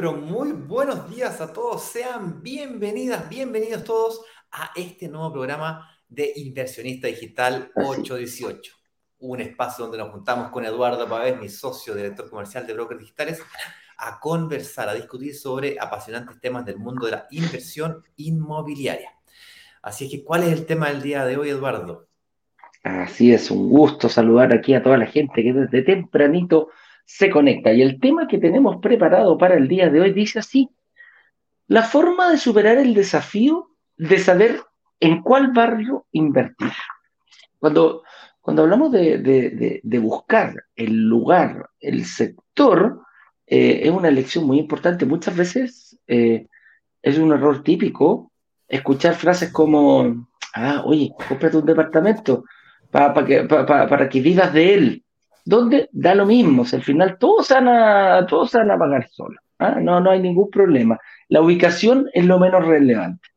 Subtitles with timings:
[0.00, 1.82] Pero muy buenos días a todos.
[1.82, 8.72] Sean bienvenidas, bienvenidos todos a este nuevo programa de Inversionista Digital 818.
[9.18, 13.42] Un espacio donde nos juntamos con Eduardo Pavés, mi socio, director comercial de Brokers Digitales,
[13.98, 19.10] a conversar, a discutir sobre apasionantes temas del mundo de la inversión inmobiliaria.
[19.82, 22.08] Así es que, ¿cuál es el tema del día de hoy, Eduardo?
[22.82, 26.70] Así es, un gusto saludar aquí a toda la gente que desde tempranito
[27.16, 27.72] se conecta.
[27.72, 30.70] Y el tema que tenemos preparado para el día de hoy dice así,
[31.66, 34.60] la forma de superar el desafío de saber
[35.00, 36.72] en cuál barrio invertir.
[37.58, 38.04] Cuando,
[38.40, 43.00] cuando hablamos de, buscar el lugar, el sector,
[43.46, 45.04] eh, es una elección muy importante.
[45.04, 46.46] Muchas veces eh,
[47.02, 48.30] es un error típico
[48.68, 52.44] escuchar frases como, ah, oye, cómprate un departamento
[52.90, 55.04] para, que, para que vivas de él
[55.50, 59.80] donde da lo mismo, al final todos van a, todos van a pagar solos, ¿ah?
[59.80, 60.96] no, no hay ningún problema.
[61.28, 63.28] La ubicación es lo menos relevante.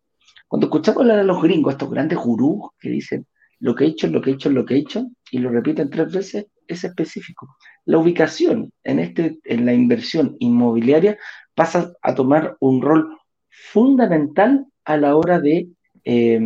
[0.47, 3.25] Cuando escuchamos hablar de los gringos, estos grandes gurús que dicen
[3.59, 5.89] lo que he hecho, lo que he hecho, lo que he hecho, y lo repiten
[5.89, 7.57] tres veces, es específico.
[7.85, 11.17] La ubicación en, este, en la inversión inmobiliaria
[11.55, 13.17] pasa a tomar un rol
[13.49, 15.67] fundamental a la hora de,
[16.03, 16.39] eh,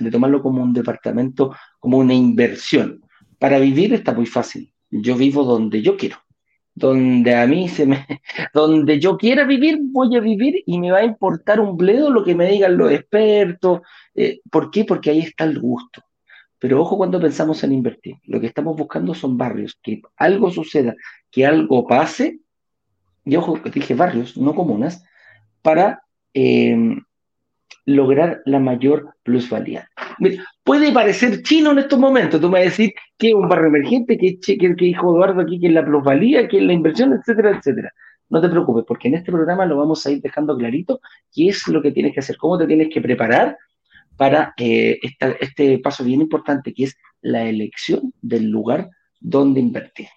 [0.00, 3.00] de tomarlo como un departamento, como una inversión.
[3.38, 6.18] Para vivir está muy fácil yo vivo donde yo quiero.
[6.74, 8.06] Donde a mí se me.
[8.54, 12.24] Donde yo quiera vivir, voy a vivir y me va a importar un bledo lo
[12.24, 13.80] que me digan los expertos.
[14.14, 14.84] Eh, ¿Por qué?
[14.84, 16.02] Porque ahí está el gusto.
[16.58, 18.16] Pero ojo cuando pensamos en invertir.
[18.24, 20.94] Lo que estamos buscando son barrios, que algo suceda,
[21.30, 22.40] que algo pase.
[23.24, 25.04] Y ojo, dije barrios, no comunas,
[25.60, 26.02] para
[26.34, 26.76] eh,
[27.84, 29.88] lograr la mayor plusvalía.
[30.62, 33.68] puede parecer chino en estos momentos, tú me vas a decir que es un barrio
[33.68, 37.12] emergente, que, que, que dijo Eduardo aquí, que es la plusvalía, que es la inversión,
[37.12, 37.92] etcétera, etcétera.
[38.28, 41.00] No te preocupes, porque en este programa lo vamos a ir dejando clarito
[41.34, 43.58] qué es lo que tienes que hacer, cómo te tienes que preparar
[44.16, 44.98] para eh,
[45.40, 48.88] este paso bien importante, que es la elección del lugar
[49.20, 50.08] donde invertir.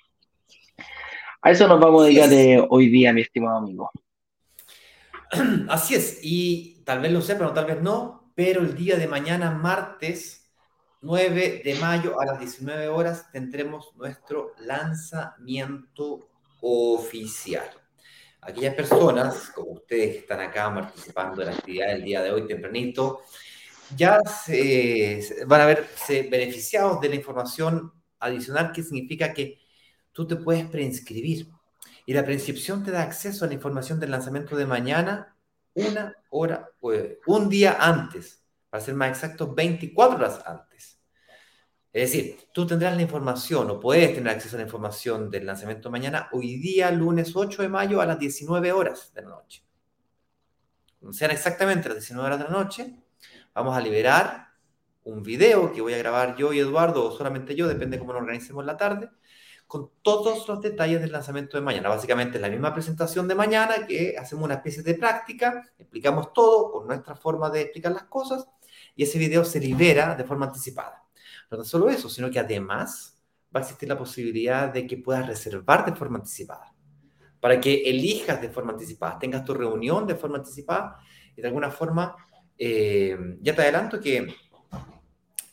[1.42, 3.92] A eso nos vamos a dedicar de hoy día, mi estimado amigo.
[5.70, 9.08] Así es, y tal vez lo sepan o tal vez no, pero el día de
[9.08, 10.50] mañana, martes
[11.02, 16.30] 9 de mayo a las 19 horas, tendremos nuestro lanzamiento
[16.62, 17.70] oficial.
[18.42, 22.48] Aquellas personas, como ustedes que están acá participando de la actividad del día de hoy
[22.48, 23.24] tempranito,
[23.96, 29.60] ya se, van a verse beneficiados de la información adicional que significa que
[30.12, 31.50] tú te puedes preinscribir
[32.06, 35.35] y la preinscripción te da acceso a la información del lanzamiento de mañana
[35.76, 41.00] una hora, pues, un día antes, para ser más exacto, 24 horas antes.
[41.94, 45.90] Es decir, tú tendrás la información o puedes tener acceso a la información del lanzamiento
[45.90, 49.64] mañana hoy día, lunes 8 de mayo a las 19 horas de la noche.
[51.12, 52.96] Sean exactamente las 19 horas de la noche,
[53.54, 54.48] vamos a liberar
[55.06, 58.24] un video que voy a grabar yo y Eduardo, o solamente yo, depende cómo nos
[58.24, 59.10] organicemos la tarde,
[59.68, 61.90] con todos los detalles del lanzamiento de mañana.
[61.90, 66.72] Básicamente es la misma presentación de mañana que hacemos una especie de práctica, explicamos todo
[66.72, 68.48] con nuestra forma de explicar las cosas
[68.96, 71.04] y ese video se libera de forma anticipada.
[71.50, 73.22] No solo eso, sino que además
[73.56, 76.74] va a existir la posibilidad de que puedas reservar de forma anticipada,
[77.40, 81.00] para que elijas de forma anticipada, tengas tu reunión de forma anticipada
[81.36, 82.16] y de alguna forma,
[82.58, 84.36] eh, ya te adelanto que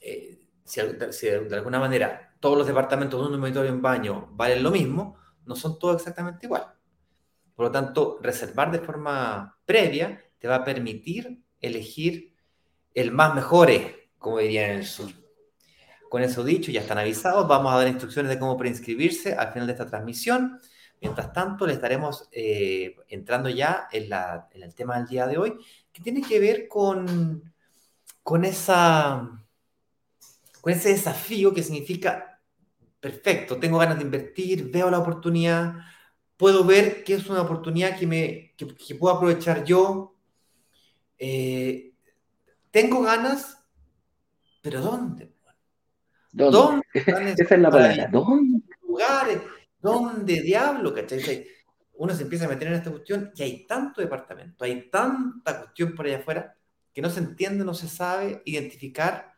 [0.01, 4.73] eh, si de alguna manera todos los departamentos de un dormitorio en baño valen lo
[4.73, 5.17] mismo,
[5.47, 6.75] no son todos exactamente igual.
[7.55, 12.35] Por lo tanto, reservar de forma previa te va a permitir elegir
[12.95, 13.71] el más mejor,
[14.19, 15.09] como dirían en el sur.
[16.11, 19.69] Con eso dicho, ya están avisados, vamos a dar instrucciones de cómo preinscribirse al final
[19.69, 20.61] de esta transmisión.
[21.01, 24.13] Mientras tanto, le estaremos eh, entrando ya en,
[24.51, 25.55] en, el tema del día de hoy,
[25.93, 27.55] que tiene que ver con,
[28.25, 29.31] con, esa,
[30.61, 32.32] con ese desafío que significa
[33.03, 35.75] perfecto, tengo ganas de invertir, veo la oportunidad,
[36.37, 40.15] puedo ver que es una oportunidad que, me, que, puedo aprovechar yo.
[41.19, 41.95] Eh,
[42.71, 43.59] tengo ganas,
[44.63, 45.33] pero ¿dónde?
[46.31, 46.87] ¿Dónde?
[46.95, 48.07] Esa es la palabra.
[48.07, 48.63] ¿Dónde?
[48.87, 49.43] Lugares,
[49.81, 50.95] ¿dónde diablo?
[50.95, 51.49] ¿Cachai?
[51.95, 55.97] Uno se empieza a meter en esta cuestión y hay tanto departamento, hay tanta cuestión
[55.97, 56.57] por allá afuera
[56.95, 59.35] que no se entiende, no se sabe identificar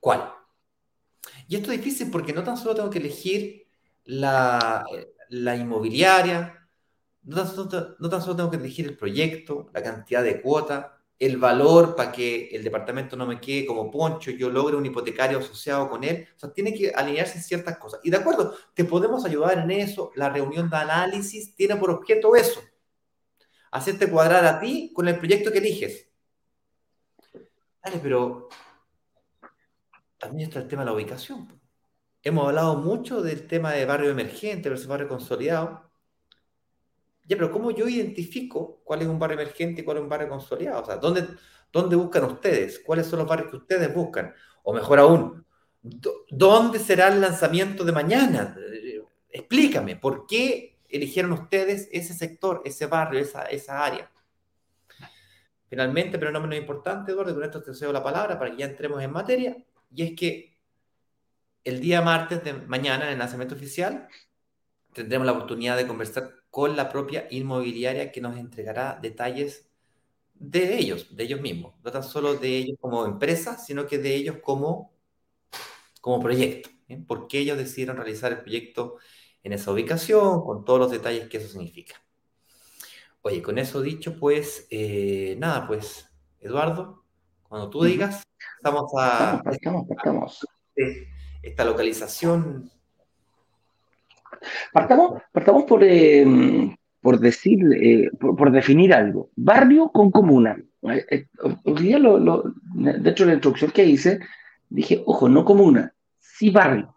[0.00, 0.41] cuál.
[1.48, 3.66] Y esto es difícil porque no tan solo tengo que elegir
[4.04, 4.84] la,
[5.30, 6.68] inmobiliaria,
[7.22, 12.10] no tan, solo, tengo que elegir el proyecto, la cantidad de cuota, el valor para
[12.10, 16.26] que el departamento no me quede como poncho, yo logre un hipotecario asociado con él.
[16.36, 18.00] O sea, tiene que alinearse ciertas cosas.
[18.02, 20.10] Y de acuerdo, te podemos ayudar en eso.
[20.16, 22.60] La reunión de análisis tiene por objeto eso.
[23.70, 26.08] hacerte cuadrar a ti con el proyecto que eliges.
[27.84, 28.48] Dale, pero
[30.22, 31.60] también está el tema de la ubicación.
[32.22, 35.90] Hemos hablado mucho del tema de barrio emergente versus barrio consolidado.
[37.24, 40.28] Ya, pero ¿cómo yo identifico cuál es un barrio emergente y cuál es un barrio
[40.28, 40.82] consolidado?
[40.82, 41.26] O sea, ¿dónde,
[41.72, 42.78] dónde buscan ustedes?
[42.86, 44.32] ¿Cuáles son los barrios que ustedes buscan?
[44.62, 45.44] O mejor aún,
[46.30, 48.56] ¿dónde será el lanzamiento de mañana?
[49.28, 54.08] Explícame, ¿por qué eligieron ustedes ese sector, ese barrio, esa, esa área?
[55.68, 58.66] Finalmente, pero no menos importante, Eduardo, con esto te cedo la palabra para que ya
[58.66, 59.56] entremos en materia,
[59.94, 60.58] y es que
[61.64, 64.08] el día martes de mañana, en el lanzamiento oficial,
[64.92, 69.70] tendremos la oportunidad de conversar con la propia inmobiliaria que nos entregará detalles
[70.34, 74.14] de ellos, de ellos mismos, no tan solo de ellos como empresa, sino que de
[74.14, 74.92] ellos como,
[76.00, 76.70] como proyecto.
[77.06, 78.98] ¿Por qué ellos decidieron realizar el proyecto
[79.42, 81.94] en esa ubicación, con todos los detalles que eso significa?
[83.22, 86.08] Oye, con eso dicho, pues, eh, nada, pues,
[86.40, 87.01] Eduardo,
[87.52, 88.22] cuando tú digas,
[88.56, 89.42] estamos a...
[89.50, 90.46] Estamos, estamos,
[91.42, 92.70] Esta localización.
[94.72, 96.24] Partamos, partamos por, eh,
[97.02, 99.28] por decir, eh, por, definir algo.
[99.36, 100.56] Barrio con comuna.
[100.80, 101.04] Hoy
[101.78, 104.20] día, lo, lo, de hecho, la introducción que hice,
[104.70, 106.94] dije, ojo, no comuna, sí barrio.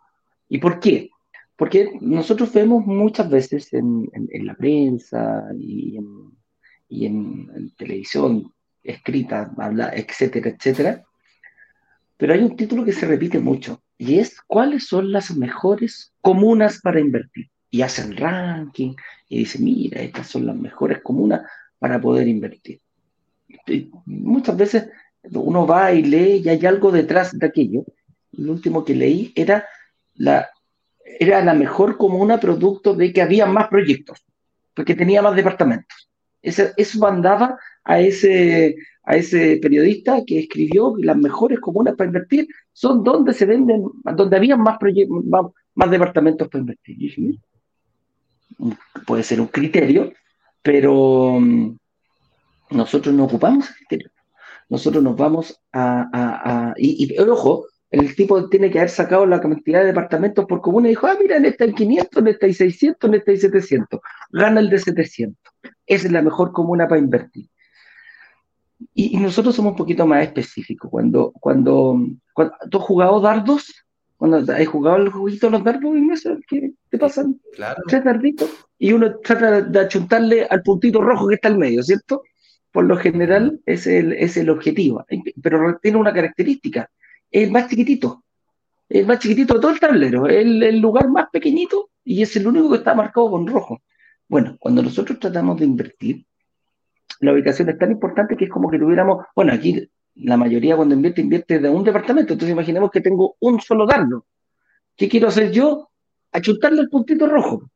[0.47, 1.09] ¿Y por qué?
[1.57, 5.97] Porque nosotros vemos muchas veces en, la prensa y
[6.87, 8.54] en, televisión
[8.85, 11.03] escrita, habla, etcétera, etcétera,
[12.17, 16.79] pero hay un título que se repite mucho y es ¿cuáles son las mejores comunas
[16.81, 17.49] para invertir?
[17.69, 18.95] Y hacen ranking
[19.27, 21.41] y dicen, mira, estas son las mejores comunas
[21.79, 22.79] para poder invertir.
[24.05, 24.89] muchas veces
[25.31, 27.83] uno va y lee y hay algo detrás de aquello.
[28.31, 29.65] Lo último que leí era
[30.15, 30.49] la
[31.19, 34.25] era la mejor comuna producto de que había más proyectos,
[34.73, 36.09] porque tenía más departamentos.
[36.41, 36.99] Eso, eso
[37.85, 43.33] a ese, a ese periodista que escribió que las mejores comunas para invertir son donde
[43.33, 43.85] se venden,
[44.15, 44.77] donde había más,
[45.23, 45.45] más,
[45.75, 47.39] más, departamentos para invertir.
[49.05, 50.11] puede ser un criterio,
[50.61, 51.77] pero mm,
[52.71, 54.11] nosotros no ocupamos ese criterio.
[54.67, 59.79] Nosotros nos vamos a y, y, ojo, el tipo tiene que haber sacado la cantidad
[59.79, 62.53] de departamentos por comuna y dijo, ah, mira, en esta hay 500, en esta hay
[62.53, 63.99] 600, en esta hay 700.
[64.31, 65.53] Gana el de 700.
[65.85, 67.47] Esa es la mejor comuna para invertir.
[68.93, 70.89] Y, nosotros somos un poquito más específicos.
[70.91, 71.99] Cuando, cuando,
[72.69, 73.85] tú has jugado dardos,
[74.17, 75.93] cuando has jugado el juguito de los dardos,
[76.47, 77.39] ¿qué te pasan?
[77.87, 82.23] Tres darditos y uno trata de achuntarle al puntito rojo que está al medio, ¿cierto?
[82.71, 85.05] Por lo general es el, es el objetivo,
[85.41, 86.89] pero tiene una característica
[87.31, 88.23] es más chiquitito.
[88.87, 90.27] Es más chiquitito de todo el tablero.
[90.27, 93.81] Es el, lugar más pequeñito y es el único que está marcado con rojo.
[94.27, 96.25] Bueno, cuando nosotros tratamos de invertir,
[97.21, 100.95] la ubicación es tan importante que es como que tuviéramos, bueno, aquí la mayoría cuando
[100.95, 102.33] invierte, invierte de un departamento.
[102.33, 104.25] Entonces imaginemos que tengo un solo dardo.
[104.95, 105.89] ¿Qué quiero hacer yo?
[106.31, 107.69] Achutarle el puntito rojo.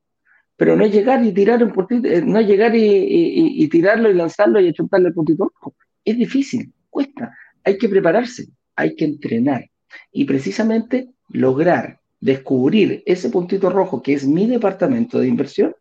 [0.56, 4.70] Pero no llegar y tirar un puntito, eh, no llegar y, tirarlo y lanzarlo y
[4.70, 5.76] achuntarle el puntito rojo.
[6.04, 7.34] Es difícil, cuesta.
[7.64, 8.48] Hay que prepararse
[8.80, 9.70] hay que entrenar.
[10.12, 15.76] Y precisamente lograr descubrir ese puntito rojo que es mi departamento de inversión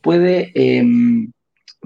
[0.00, 1.30] puede, em,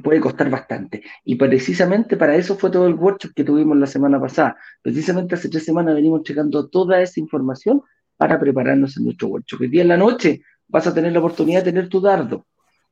[0.02, 1.02] puede costar bastante.
[1.24, 4.56] Y precisamente para eso fue todo el workshop que tuvimos la semana pasada.
[4.82, 7.82] Precisamente hace tres semanas venimos checando toda esa información
[8.16, 9.62] para prepararnos en nuestro workshop.
[9.62, 12.46] El día en la noche vas a tener la oportunidad de tener tu dardo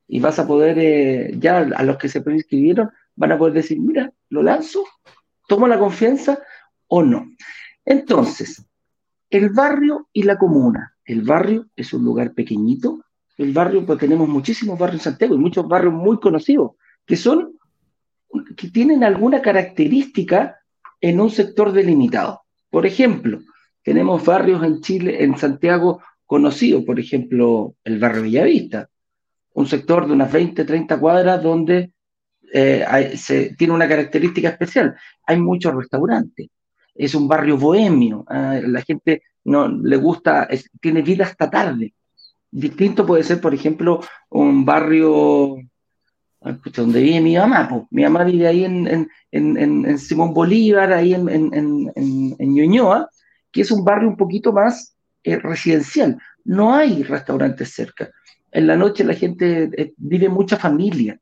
[0.06, 3.80] y vas a poder, eh, ya a los que se prescribieron, van a poder decir,
[3.80, 4.84] mira, lo lanzo,
[5.48, 6.38] tomo la confianza
[6.88, 7.26] o no.
[7.84, 8.64] Entonces,
[9.30, 10.94] el barrio y la comuna.
[11.04, 13.04] El barrio es un lugar pequeñito.
[13.38, 16.72] El barrio, pues tenemos muchísimos barrios en Santiago y muchos barrios muy conocidos,
[17.12, 17.58] que son,
[18.56, 20.56] que tienen alguna característica
[20.98, 22.40] en un sector delimitado.
[22.70, 23.40] Por ejemplo,
[23.82, 28.88] tenemos barrios en Chile, en Santiago, conocidos, por ejemplo, el barrio Villavista,
[29.52, 31.92] un sector de unas 20, 30 cuadras donde
[32.50, 34.96] eh, se, tiene una característica especial.
[35.26, 36.48] Hay muchos restaurantes,
[36.94, 40.48] es un barrio bohemio, ah, la gente no le gusta,
[40.80, 41.92] tiene vida hasta tarde.
[42.50, 44.00] Distinto puede ser, por ejemplo,
[44.30, 45.58] un barrio
[46.74, 47.86] donde vive mi mamá.
[47.90, 51.92] Mi mamá vive ahí en, Simón Bolívar, ahí en,
[52.38, 53.08] Ñuñoa,
[53.50, 56.18] que es un barrio un poquito más eh, residencial.
[56.44, 58.10] No hay restaurantes cerca.
[58.50, 61.18] En la noche la gente eh, vive mucha familia.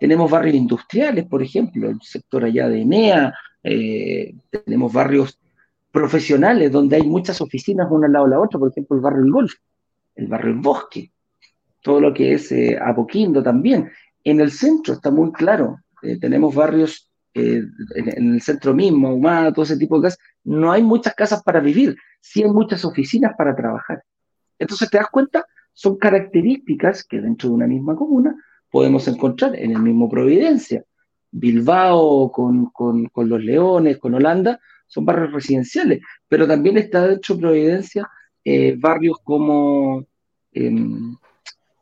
[0.00, 5.38] Tenemos barrios industriales, por ejemplo, el sector allá de Enea, eh, tenemos barrios
[5.90, 9.24] profesionales donde hay muchas oficinas una al lado de la otra, por ejemplo, el barrio
[9.24, 9.52] El Golf,
[10.16, 11.10] el barrio El Bosque,
[11.82, 13.90] todo lo que es Apoquindo también.
[14.24, 15.78] En el centro está muy claro.
[16.02, 17.62] Eh, tenemos barrios eh,
[17.96, 20.18] en, el centro mismo, Ahumada, todo ese tipo de casas.
[20.44, 24.02] No hay muchas casas para vivir, sí hay muchas oficinas para trabajar.
[24.58, 25.44] Entonces, ¿te das cuenta?
[25.72, 28.36] Son características que dentro de una misma comuna
[28.70, 30.84] podemos encontrar en el mismo Providencia.
[31.30, 37.40] Bilbao con, con, los Leones, con Holanda, son barrios residenciales, pero también está dentro de
[37.40, 38.08] Providencia
[38.44, 40.06] eh, barrios como
[40.52, 41.16] em,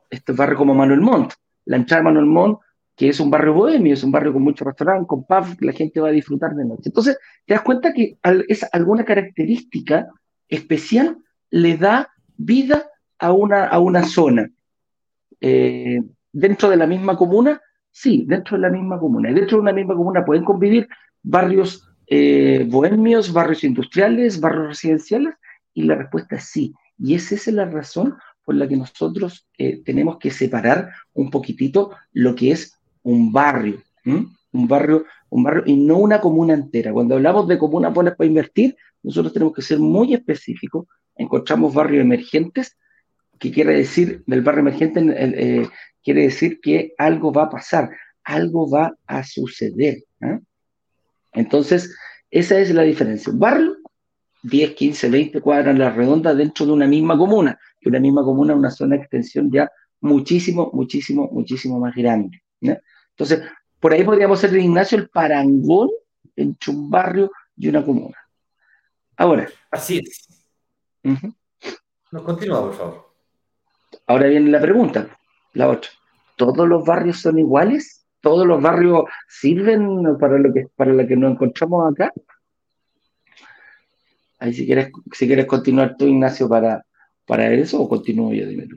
[0.09, 1.35] este barrio como Manuel Montt,
[1.65, 2.57] la entrada de Manuel
[2.97, 6.01] que es un barrio bohemio, es un barrio con muchos restaurantes, con pubs, la gente
[6.01, 6.85] va a disfrutar de noche.
[6.87, 10.09] Entonces, te das cuenta que es alguna característica
[10.49, 11.17] especial
[11.51, 14.51] le da vida a una, a una zona.
[15.41, 16.03] Eh,
[16.33, 19.31] dentro de la misma comuna, sí, dentro de la misma comuna.
[19.31, 20.89] Y dentro de una misma comuna pueden convivir
[21.23, 25.35] barrios eh, bohemios, barrios industriales, barrios residenciales,
[25.73, 26.75] y la respuesta es sí.
[26.99, 31.93] Y esa es la razón por la que nosotros eh, tenemos que separar un poquitito
[32.13, 36.93] lo que es un barrio, un barrio, un barrio y no una comuna entera.
[36.93, 40.87] Cuando hablamos de comuna para invertir, nosotros tenemos que ser muy específicos.
[41.17, 42.77] Encontramos barrios emergentes,
[43.39, 45.69] que quiere decir, del barrio emergente, eh,
[46.03, 47.91] quiere decir que algo va a pasar,
[48.25, 50.05] algo va a suceder.
[51.33, 51.95] Entonces,
[52.31, 53.33] esa es la diferencia.
[53.35, 53.77] Barrio,
[54.43, 58.23] 10, 15, 20 cuadras en la redonda dentro de una misma comuna, que una misma
[58.25, 59.71] comuna es una zona de extensión ya
[60.01, 62.43] muchísimo, muchísimo, muchísimo más grande.
[62.61, 63.43] Entonces,
[63.79, 65.91] por ahí podríamos ser de Ignacio el parangón
[66.37, 68.17] entre un barrio y una comuna.
[69.17, 69.49] Ahora.
[69.71, 70.45] Así es.
[72.25, 73.13] continúa, por favor.
[74.07, 75.19] Ahora viene la pregunta,
[75.53, 75.91] la otra.
[76.37, 78.03] ¿Todos los barrios son iguales?
[78.23, 82.11] todos los barrios sirven para lo que, para lo que nos encontramos acá.
[84.43, 86.85] Ahí si quieres, si quieres continuar tú, Ignacio, para,
[87.27, 88.77] para eso, o continúo yo, dime tú.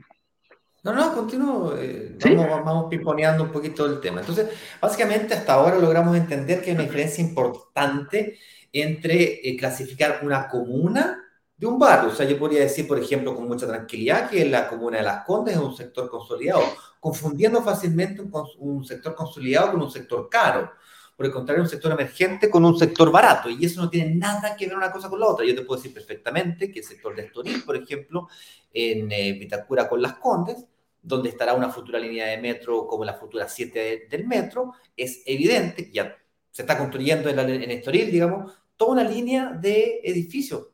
[0.84, 1.74] No, no, continúo.
[1.76, 4.20] Eh, vamos, vamos piponeando un poquito el tema.
[4.20, 4.48] Entonces,
[4.80, 8.38] básicamente hasta ahora logramos entender que hay una diferencia importante
[8.72, 11.18] entre eh, clasificar una comuna
[11.56, 12.12] de un barrio.
[12.12, 15.24] O sea, yo podría decir, por ejemplo, con mucha tranquilidad que la comuna de Las
[15.24, 16.62] Condes es un sector consolidado,
[17.00, 18.22] confundiendo fácilmente
[18.58, 20.70] un, sector consolidado con un sector caro.
[21.16, 23.48] Por el contrario, un sector emergente con un sector barato.
[23.48, 25.46] Y eso no tiene nada que ver una cosa con la otra.
[25.46, 28.28] Yo te puedo decir perfectamente que el sector de Estoril, por ejemplo,
[28.72, 30.66] en eh, Vitacura con Las Condes,
[31.02, 35.90] donde estará una futura línea de metro como la futura 7 del metro, es evidente
[35.92, 36.16] ya
[36.50, 40.68] se está construyendo en, en Estoril, digamos, toda una línea de edificios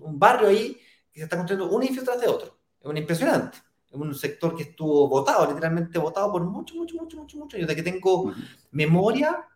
[0.00, 0.78] un barrio ahí
[1.12, 2.58] que se está construyendo un edificio tras de otro.
[2.80, 3.58] Es impresionante.
[3.96, 7.56] Un sector que estuvo votado, literalmente votado por mucho, mucho, mucho, mucho, mucho.
[7.56, 8.32] Yo de que tengo
[8.70, 9.46] memoria,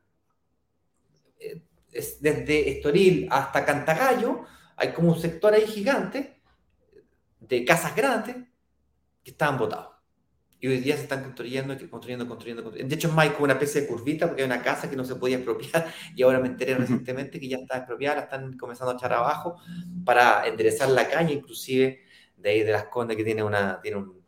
[1.38, 4.44] eh, desde Estoril hasta Cantagallo,
[4.76, 6.40] hay como un sector ahí gigante
[7.40, 8.36] de casas grandes
[9.22, 9.90] que estaban votados.
[10.62, 12.88] Y hoy día se están construyendo, construyendo, construyendo, construyendo.
[12.88, 15.04] De hecho, es más como una especie de curvita porque hay una casa que no
[15.04, 18.92] se podía expropiar y ahora me enteré recientemente que ya está expropiada, la están comenzando
[18.92, 19.56] a echar abajo
[20.04, 22.00] para enderezar la calle, inclusive
[22.36, 24.19] de ahí de las condes que tiene, una, tiene un,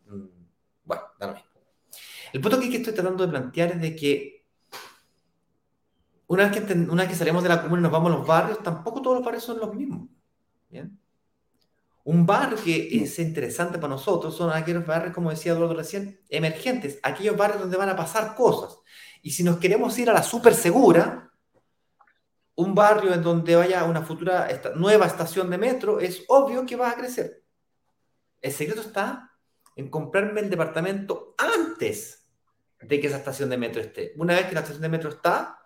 [0.83, 1.49] Bueno, da lo mismo.
[2.33, 4.45] El punto que estoy tratando de plantear es de que
[6.27, 8.27] una vez que, una vez que salimos de la comuna y nos vamos a los
[8.27, 10.09] barrios, tampoco todos los barrios son los mismos.
[10.69, 10.99] ¿Bien?
[12.05, 16.99] Un barrio que es interesante para nosotros son aquellos barrios, como decía Eduardo recién, emergentes,
[17.01, 18.77] aquellos barrios donde van a pasar cosas.
[19.21, 21.31] Y si nos queremos ir a la súper segura,
[22.55, 26.89] un barrio en donde vaya una futura nueva estación de metro, es obvio que va
[26.89, 27.43] a crecer.
[28.41, 29.32] El secreto está
[29.75, 32.29] en comprarme el departamento antes
[32.81, 34.13] de que esa estación de metro esté.
[34.17, 35.59] Una vez que la estación de metro está,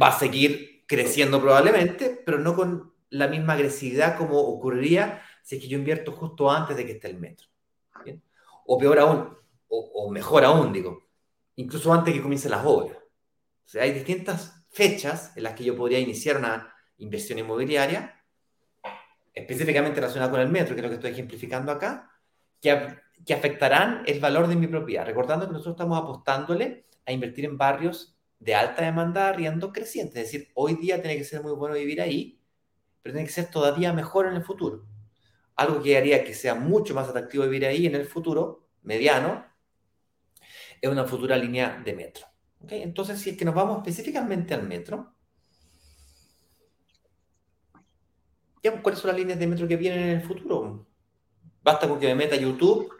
[0.00, 5.62] va a seguir creciendo probablemente, pero no con la misma agresividad como ocurriría si es
[5.62, 7.48] que yo invierto justo antes de que esté el metro.
[8.66, 9.36] O peor aún,
[9.68, 11.06] o, mejor aún, digo,
[11.56, 12.96] incluso antes de que comiencen las obras.
[12.96, 18.24] O sea, hay distintas fechas en las que yo podría iniciar una inversión inmobiliaria,
[19.34, 22.10] específicamente relacionada con el metro, que es lo que estoy ejemplificando acá,
[22.64, 25.06] que, afectarán el valor de mi propiedad.
[25.06, 30.20] Recordando que nosotros estamos apostándole a invertir en barrios de alta demanda arriendo creciente.
[30.20, 32.40] Es decir, hoy día tiene que ser muy bueno vivir ahí
[33.04, 34.86] pero tiene que ser todavía mejor en el futuro.
[35.56, 39.44] Algo que haría que sea mucho más atractivo vivir ahí en el futuro, mediano,
[40.80, 42.26] es una futura línea de metro.
[42.66, 45.14] Entonces, si es que nos vamos específicamente al metro,
[48.82, 50.86] ¿cuáles son las líneas de metro que vienen en el futuro?
[51.64, 52.92] Basta con que me meta YouTube,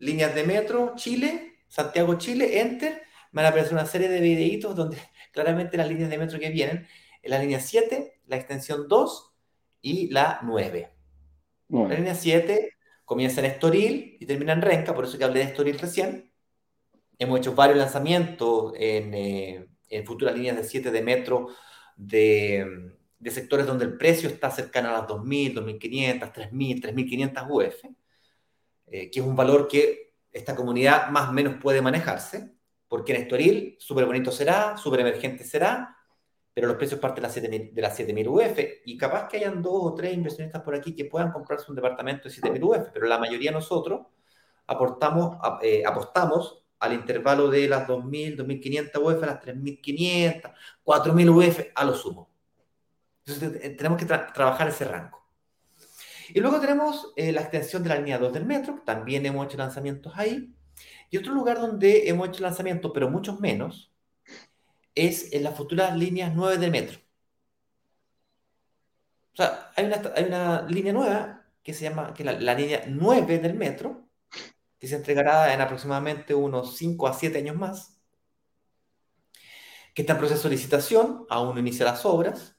[0.00, 4.74] líneas de metro, Chile, Santiago, Chile, Enter, me van a aparecer una serie de videitos
[4.74, 4.98] donde
[5.32, 6.88] claramente las líneas de metro que vienen
[7.22, 9.32] es la línea 7, la extensión 2
[9.80, 10.92] y la 9.
[11.68, 15.46] La línea 7 comienza en Estoril y termina en Renca, por eso que hablé de
[15.46, 16.32] Estoril recién.
[17.16, 21.48] hemos hecho varios lanzamientos en, eh, en futuras líneas de 7 de metro
[21.96, 22.92] de,
[23.22, 27.82] de, sectores donde el precio está cercano a las 2.000, 2.500, 3.000, 3.500 UF,
[28.86, 32.52] que es un valor que esta comunidad más o menos puede manejarse,
[32.88, 35.96] porque en Estoril súper bonito será, súper emergente será,
[36.54, 40.12] pero los precios parten de las 7.000 UF y capaz que hayan dos o tres
[40.12, 43.54] inversionistas por aquí que puedan comprarse un departamento de 7.000 UF, pero la mayoría de
[43.54, 44.06] nosotros
[45.62, 50.52] eh, apostamos al intervalo de las 2.000, 2.500 UF a las 3.500,
[50.84, 52.31] 4.000 UF a lo sumo.
[53.26, 55.22] Entonces eh, tenemos que trabajar ese rango.
[56.34, 59.58] Y luego tenemos eh, la extensión de la línea 2 del metro, también hemos hecho
[59.58, 60.54] lanzamientos ahí.
[61.10, 63.92] Y otro lugar donde hemos hecho lanzamientos, pero muchos menos,
[64.94, 66.98] es en las futuras líneas 9 del metro.
[69.32, 72.84] O sea, hay una, hay una línea nueva que se llama, que la, la línea
[72.86, 74.08] 9 del metro,
[74.78, 78.00] que se entregará en aproximadamente unos 5 a 7 años más,
[79.94, 82.56] que está en proceso de licitación, aún no inicia las obras,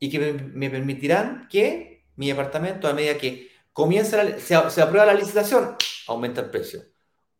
[0.00, 5.76] y que me, permitirán que mi departamento, a medida que comienza se, aprueba la licitación,
[6.08, 6.82] aumenta el precio.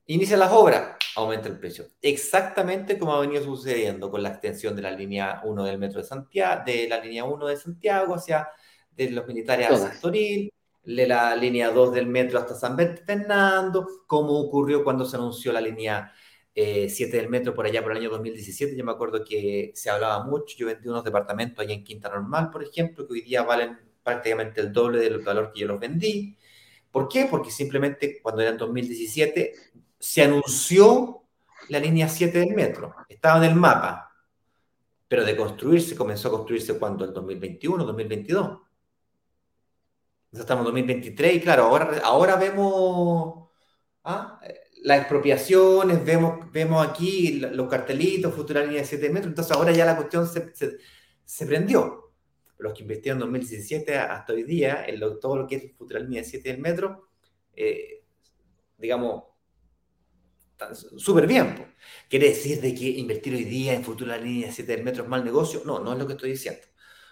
[0.06, 1.86] Inicia las obras, aumenta el precio.
[2.02, 6.06] Exactamente como ha venido sucediendo con la extensión de la línea 1 del metro de
[6.06, 8.48] Santiago, de la línea 1 de Santiago hacia
[8.90, 10.52] de los militares a Santoril,
[10.82, 15.60] de la línea 2 del metro hasta San Fernando, como ocurrió cuando se anunció la
[15.60, 16.12] línea
[16.54, 18.76] 7 eh, del metro por allá por el año 2017.
[18.76, 22.50] Yo me acuerdo que se hablaba mucho, yo vendí unos departamentos allá en Quinta Normal,
[22.50, 26.36] por ejemplo, que hoy día valen prácticamente el doble del valor que yo los vendí.
[26.90, 27.26] ¿Por qué?
[27.30, 29.54] Porque simplemente cuando era en 2017
[29.98, 31.22] se anunció
[31.68, 34.12] la línea 7 del metro, estaba en el mapa,
[35.06, 38.58] pero de construirse comenzó a construirse cuando el 2021, 2022
[40.32, 43.48] estamos en 2023 y claro, ahora, ahora vemos
[44.04, 44.40] ¿ah?
[44.82, 49.84] Las expropiaciones, vemos, vemos aquí los cartelitos, futura línea de 7 metros, entonces ahora ya
[49.84, 50.52] la cuestión se,
[51.24, 52.12] se, prendió.
[52.58, 56.22] Los que investigaron en 2017 hasta hoy día, en todo lo que es futura línea
[56.22, 57.08] de 7 del metro,
[57.54, 58.04] eh,
[58.78, 59.24] digamos,
[60.96, 61.74] súper bien.
[62.08, 65.08] ¿Quiere decir de que invertir hoy día en futura línea de 7 del metro es
[65.08, 65.62] mal negocio?
[65.64, 66.60] No, no es lo que estoy diciendo.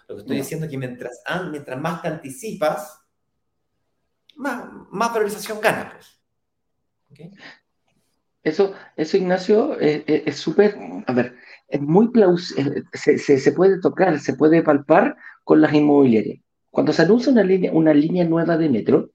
[0.07, 3.01] Lo que estoy diciendo es que mientras, mientras más te anticipas,
[4.35, 5.91] más, más valorización gana.
[5.91, 6.19] Pues.
[8.43, 10.75] Eso, eso, Ignacio, eh, eh, es súper,
[11.07, 11.35] a ver,
[11.67, 16.39] es muy plausible, se, se, puede tocar, se puede palpar con las inmobiliarias.
[16.71, 19.09] Cuando se anuncia una línea, una línea nueva de metro,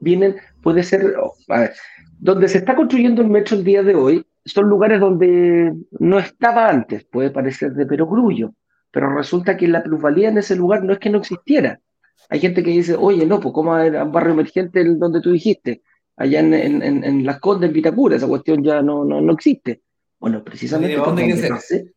[0.00, 1.14] vienen, puede ser,
[1.48, 1.72] a ver,
[2.18, 6.68] donde se está construyendo el metro el día de hoy, son lugares donde no estaba
[6.68, 8.52] antes, puede parecer de perogrullo,
[8.90, 11.80] pero resulta que la plusvalía en ese lugar no es que no existiera,
[12.28, 15.82] hay gente que dice, oye, no, pues ¿cómo era un barrio emergente donde tú dijiste?
[16.22, 19.82] Allá en, en, en, Las Condes, en Vitacura, esa cuestión ya no, no, no existe.
[20.20, 21.94] Bueno, precisamente por donde, pase,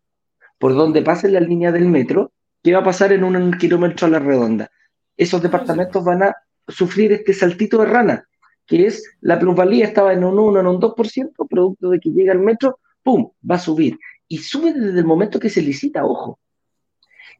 [0.57, 2.31] por donde pase la línea del metro,
[2.63, 4.71] ¿qué va a pasar en un kilómetro a la redonda?
[5.15, 6.35] Esos departamentos van a
[6.67, 8.27] sufrir este saltito de rana,
[8.65, 12.33] que es la plusvalía estaba en un 1, en un 2%, producto de que llega
[12.33, 13.99] el metro, ¡pum!, va a subir.
[14.27, 16.39] Y sube desde el momento que se licita, ojo.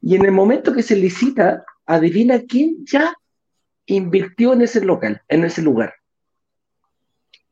[0.00, 3.12] Y en el momento que se licita, adivina quién ya
[3.86, 5.94] invirtió en ese local, en ese lugar.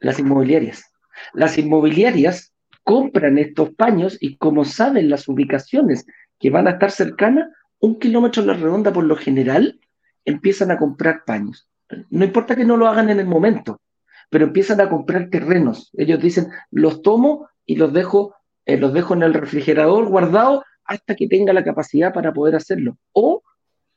[0.05, 0.93] Las inmobiliarias.
[1.33, 6.05] Las inmobiliarias compran estos paños y como saben las ubicaciones
[6.39, 9.81] que van a estar cercanas, un kilómetro a la redonda por lo general,
[10.27, 11.71] empiezan a comprar paños.
[12.11, 13.81] No importa que no lo hagan en el momento,
[14.29, 15.91] pero empiezan a comprar terrenos.
[15.95, 18.35] Ellos dicen, los tomo y los dejo,
[18.67, 22.99] eh, los dejo en el refrigerador guardado hasta que tenga la capacidad para poder hacerlo.
[23.13, 23.43] O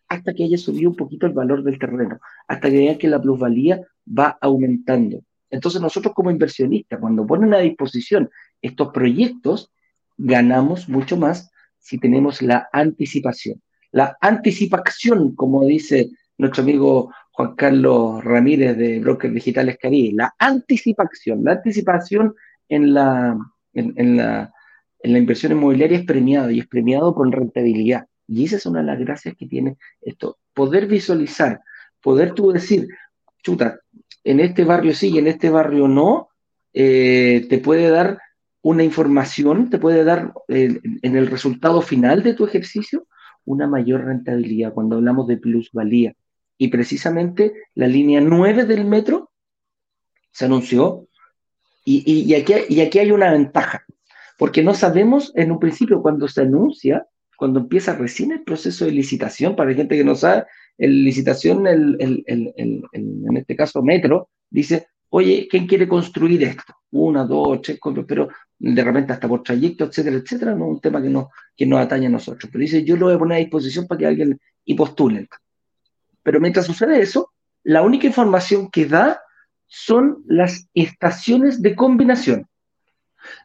[0.07, 3.21] hasta que haya subido un poquito el valor del terreno, hasta que vean que la
[3.21, 5.21] plusvalía va aumentando.
[5.49, 8.29] Entonces nosotros como inversionistas, cuando ponen a disposición
[8.61, 9.71] estos proyectos,
[10.17, 13.61] ganamos mucho más si tenemos la anticipación.
[13.91, 21.43] La anticipación, como dice nuestro amigo Juan Carlos Ramírez de Brokers Digitales Caribe, la anticipación,
[21.43, 22.35] la anticipación
[22.67, 23.37] en la,
[23.73, 24.53] en la,
[24.99, 28.07] en la inversión inmobiliaria es premiado y es premiado con rentabilidad.
[28.27, 30.37] Y esa es una de las gracias que tiene esto.
[30.53, 31.61] Poder visualizar,
[32.01, 32.87] poder tú decir,
[33.41, 33.79] chuta,
[34.23, 36.29] en este barrio sí y en este barrio no,
[36.73, 38.19] eh, te puede dar
[38.61, 43.07] una información, te puede dar eh, en el resultado final de tu ejercicio
[43.45, 46.13] una mayor rentabilidad cuando hablamos de plusvalía.
[46.57, 49.31] Y precisamente la línea 9 del metro
[50.31, 51.07] se anunció
[51.85, 53.85] y, aquí, y aquí hay una ventaja,
[54.37, 58.91] porque no sabemos en un principio cuando se anuncia cuando empieza recién el proceso de
[58.91, 60.45] licitación, para la gente que no sabe,
[60.77, 66.73] el licitación, en este caso Metro, dice, oye, ¿quién quiere construir esto?
[66.91, 71.01] Una, dos, tres, pero de repente hasta por trayecto, etcétera, etcétera, no es un tema
[71.01, 71.13] que
[71.55, 72.49] que nos atañe a nosotros.
[72.51, 75.27] Pero dice, yo lo voy a poner a disposición para que alguien y postulen.
[76.23, 77.31] Pero mientras sucede eso,
[77.63, 79.21] la única información que da
[79.67, 82.47] son las estaciones de combinación.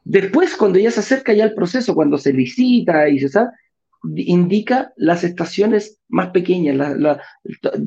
[0.05, 3.51] Después, cuando ya se acerca ya el proceso, cuando se licita y se sabe,
[4.17, 6.97] indica las estaciones más pequeñas,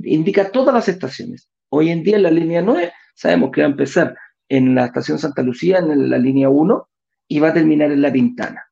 [0.04, 1.50] indica todas las estaciones.
[1.70, 4.16] Hoy en día en la línea 9 sabemos que va a empezar
[4.48, 6.88] en la estación Santa Lucía, en la línea 1,
[7.28, 8.64] y va a terminar en La Pintana.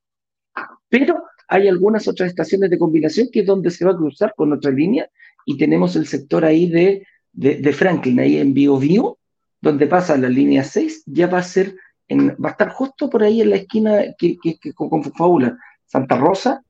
[0.89, 4.53] Pero hay algunas otras estaciones de combinación que es donde se va a cruzar con
[4.53, 5.09] otra línea
[5.45, 9.17] y tenemos el sector ahí de, de, Franklin, ahí en Bio Bio,
[9.59, 11.75] donde pasa la línea 6, ya va a ser,
[12.07, 16.17] en, va a estar justo por ahí en la esquina que, que, con, Faula, Santa
[16.17, 16.63] Rosa,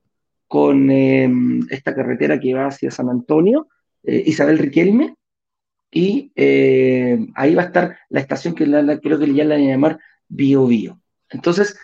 [0.54, 3.66] con em, esta carretera que va hacia San Antonio,
[4.04, 5.16] eh, Isabel Riquelme,
[5.90, 9.64] y eh, ahí va a estar la estación que la, creo que ya la van
[9.64, 11.00] a llamar Bio Bio.
[11.28, 11.76] Entonces,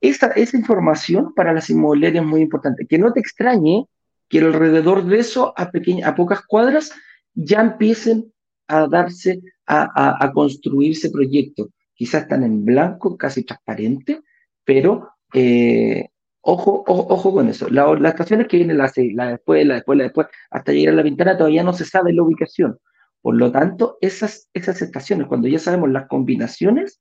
[0.00, 2.84] esa, esa información para las inmobiliarias es muy importante.
[2.84, 3.86] Que no te extrañe
[4.28, 5.70] que alrededor de eso, a,
[6.04, 6.90] a pocas cuadras,
[7.32, 8.32] ya empiecen
[8.66, 11.68] a darse, a, construirse proyectos.
[11.94, 14.20] Quizás están en blanco, casi transparente,
[14.64, 16.08] pero eh,
[16.44, 17.68] ojo, ojo, con eso.
[17.68, 21.02] las estaciones que vienen, la, la después, la después, la después, hasta llegar a la
[21.02, 22.78] ventana, todavía no se sabe la ubicación.
[23.20, 27.00] Por lo tanto, esas, esas estaciones, cuando ya sabemos las combinaciones,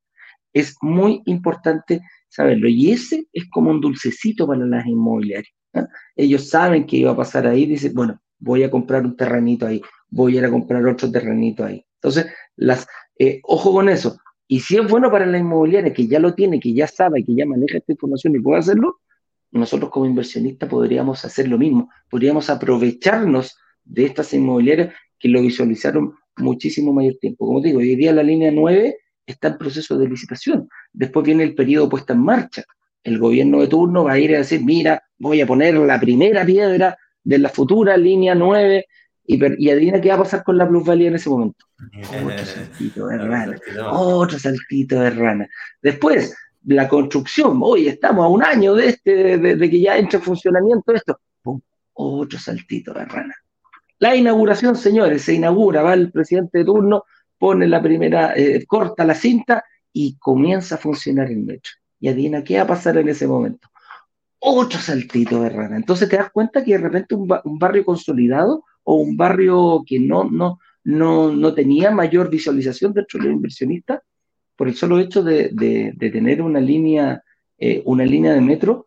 [0.54, 2.70] es muy importante saberlo.
[2.70, 5.54] Y ese es como un dulcecito para las inmobiliarias.
[6.16, 9.82] Ellos saben que iba a pasar ahí, dicen, bueno, voy a comprar un terrenito ahí,
[10.10, 11.86] voy a ir a comprar otro terrenito ahí.
[11.96, 14.18] Entonces, las, eh, ojo con eso.
[14.48, 17.34] Y si es bueno para la inmobiliaria que ya lo tiene, que ya sabe, que
[17.34, 19.00] ya maneja esta información y puede hacerlo,
[19.60, 21.90] nosotros como inversionistas podríamos hacer lo mismo.
[22.10, 27.46] Podríamos aprovecharnos de estas inmobiliarias que lo visualizaron muchísimo mayor tiempo.
[27.46, 30.68] Como digo, hoy día la línea 9 está en proceso de licitación.
[30.92, 32.64] Después viene el periodo puesta en marcha.
[33.04, 36.46] El gobierno de turno va a ir a decir, mira, voy a poner la primera
[36.46, 38.86] piedra de la futura línea 9
[39.26, 41.66] y, y adivina qué va a pasar con la plusvalía en ese momento.
[42.10, 43.60] Otro saltito de rana.
[43.92, 45.48] Otro saltito de rana.
[45.82, 47.60] Después, la construcción.
[47.62, 51.20] Hoy estamos a un año este, de, que ya entre en funcionamiento esto.
[51.94, 53.36] Otro saltito de rana.
[54.00, 57.04] La inauguración, señores, se inaugura, va el presidente de turno,
[57.38, 61.72] pone la primera, eh, corta la cinta y comienza a funcionar el metro.
[62.00, 63.70] Y adivina qué va a pasar en ese momento.
[64.40, 65.78] Otro saltito de rana.
[65.78, 70.26] Entonces te das cuenta que de repente un, barrio consolidado o un barrio que no,
[70.26, 74.02] no, no, no tenía mayor visualización dentro de los inversionistas,
[74.64, 77.22] por el solo hecho de, tener una línea,
[77.58, 78.86] eh, una línea de metro,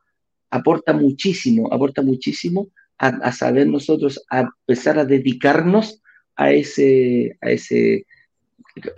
[0.50, 6.00] aporta muchísimo, aporta muchísimo a, saber nosotros, a empezar a dedicarnos
[6.34, 8.06] a ese, a ese,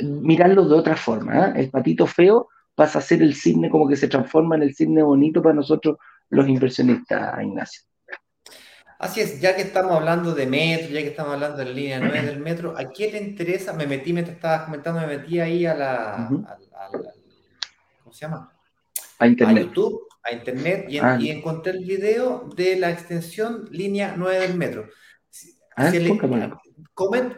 [0.02, 1.48] mirarlo de otra forma.
[1.48, 1.62] ¿eh?
[1.62, 5.02] El patito feo pasa a ser el cisne como que se transforma en el cisne
[5.02, 5.96] bonito para nosotros
[6.30, 7.87] los inversionistas, Ignacio.
[8.98, 12.00] Así es, ya que estamos hablando de metro, ya que estamos hablando de la línea
[12.00, 13.72] 9 del metro, ¿a quién le interesa?
[13.72, 16.28] Me metí, me estabas comentando, me metí ahí a la,
[18.02, 18.52] ¿cómo se llama?
[19.20, 19.56] A internet.
[19.56, 24.56] A YouTube a internet ah, y, encontré el video de la extensión línea 9 del
[24.56, 24.88] metro.
[25.76, 25.92] Ah,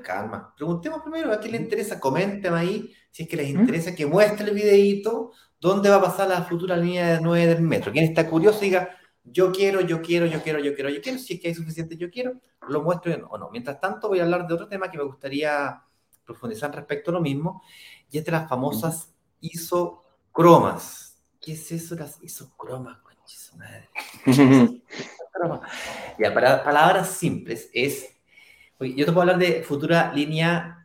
[0.02, 0.54] calma.
[0.56, 3.60] Preguntemos primero a quién le interesa, comenten ahí si es que les ¿Mm?
[3.60, 7.92] interesa que muestre el videito dónde va a pasar la futura línea 9 del metro.
[7.92, 11.34] Quien está curioso diga, yo quiero, yo quiero, yo quiero, yo quiero, yo quiero, si
[11.34, 13.50] es que hay suficiente yo quiero, lo muestro o no.
[13.50, 15.82] Mientras tanto voy a hablar de otro tema que me gustaría
[16.24, 17.62] profundizar respecto a lo mismo,
[18.10, 21.20] y es de las famosas isocromas.
[21.40, 23.88] ¿Qué es eso las isocromas, concha madre?
[26.18, 28.08] ya, para palabras simples, es.
[28.78, 30.84] yo te puedo hablar de futura línea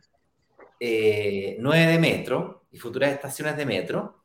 [0.80, 4.24] 9 eh, de metro y futuras estaciones de metro.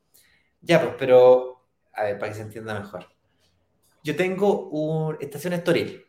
[0.62, 1.68] Ya, pues, pero.
[1.94, 3.06] A ver, para que se entienda mejor.
[4.04, 6.06] Yo tengo una estación Estoril.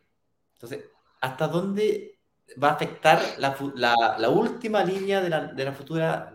[0.53, 0.85] Entonces,
[1.21, 2.19] ¿hasta dónde
[2.61, 6.33] va a afectar la, última línea de la, de la futura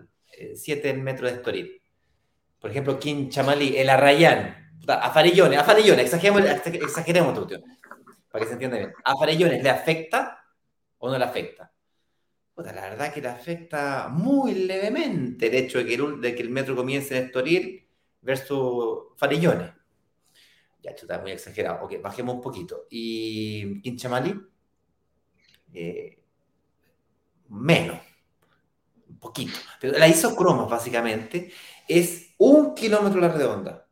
[0.55, 1.79] 7 eh, metro de Estoril?
[2.61, 7.49] por ejemplo, Chamalí, el Arrayán, a Farillones, a exageremos, exageremos
[8.31, 8.93] para que se entienda bien.
[9.05, 10.45] ¿A le afecta
[10.99, 11.73] o no le afecta?
[12.57, 16.51] la verdad que le afecta muy levemente el hecho de que el, de que el
[16.51, 17.89] metro comience en Estoril
[18.21, 19.71] versus Farillones.
[20.81, 21.85] Ya, está muy exagerado.
[21.85, 22.87] Ok, bajemos un poquito.
[22.91, 24.35] ¿Y Quinchamalí?
[25.73, 26.23] Eh,
[27.49, 27.99] menos.
[29.09, 29.59] Un poquito.
[29.81, 31.53] Pero la isocroma, básicamente,
[31.87, 33.87] es un kilómetro la redonda,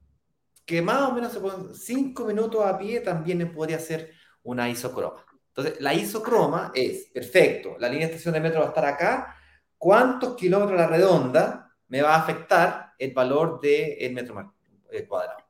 [0.65, 5.25] que más o menos se pueden, cinco minutos a pie también podría ser una isocroma.
[5.49, 9.37] Entonces, la isocroma es, perfecto, la línea de estación de metro va a estar acá,
[9.79, 14.55] ¿cuántos kilómetros a la redonda me va a afectar el valor del metro
[14.91, 15.45] eh, cuadrado.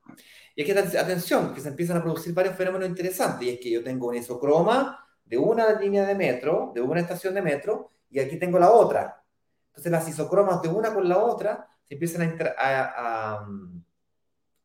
[0.58, 3.70] Y es que, atención, que se empiezan a producir varios fenómenos interesantes, y es que
[3.70, 8.18] yo tengo un isocroma de una línea de metro, de una estación de metro, y
[8.18, 9.22] aquí tengo la otra.
[9.68, 12.44] Entonces las isocromas de una con la otra se empiezan a...
[12.58, 13.46] a, a,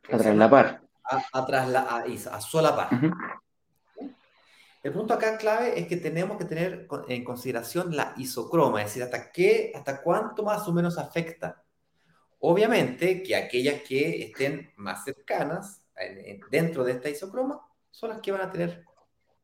[0.09, 0.81] a traslapar.
[1.03, 2.89] A, a, a, solapar.
[4.81, 9.03] El punto acá clave es que tenemos que tener en consideración la isocroma, es decir,
[9.03, 11.61] hasta qué, hasta cuánto más o menos afecta.
[12.39, 15.80] Obviamente que aquellas que estén más cercanas
[16.49, 18.85] dentro de esta isocroma son las que van a tener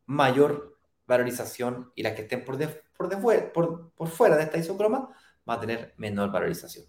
[0.06, 2.58] mayor valorización y las que estén por,
[2.96, 5.10] por, por, por fuera de esta isocroma
[5.46, 6.86] van a tener menor valorización.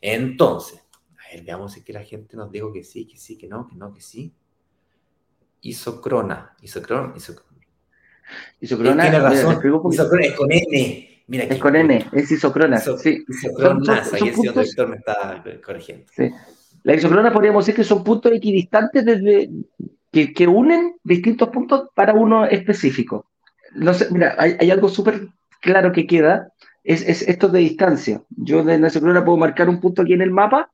[0.00, 0.82] Entonces,
[1.18, 3.66] a ver, veamos si que la gente nos dijo que sí, que sí, que no,
[3.66, 4.34] que no, que sí.
[5.62, 7.46] Isocrona, isocrona, isocrona.
[8.60, 9.60] Isocrona, tiene razón.
[9.92, 11.22] Isocrona es con N.
[11.28, 12.78] Mira es con N, es isocrona.
[12.78, 13.24] sí.
[13.28, 16.06] Isocrona, ahí el director me está corrigiendo.
[16.14, 16.30] Sí.
[16.86, 19.50] La isocrona podríamos decir que son puntos equidistantes desde,
[20.12, 23.26] que, unen distintos puntos para uno específico.
[23.74, 25.26] No sé, mira, hay, algo súper
[25.60, 26.52] claro que queda,
[26.84, 28.22] es, es, esto de distancia.
[28.36, 30.70] Yo de la isocrona puedo marcar un punto aquí en el mapa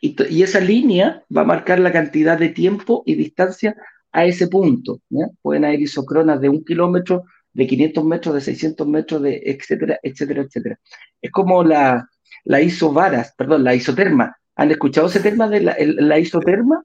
[0.00, 3.76] y, esa línea va a marcar la cantidad de tiempo y distancia
[4.10, 5.00] a ese punto.
[5.42, 7.22] Pueden haber isocronas de un kilómetro,
[7.52, 10.80] de 500 metros, de 600 metros, de etcétera, etcétera, etcétera.
[11.20, 12.08] Es como la,
[12.46, 14.36] la isovaras, perdón, la isoterma.
[14.56, 16.84] ¿Han escuchado ese tema de la, la isoterma?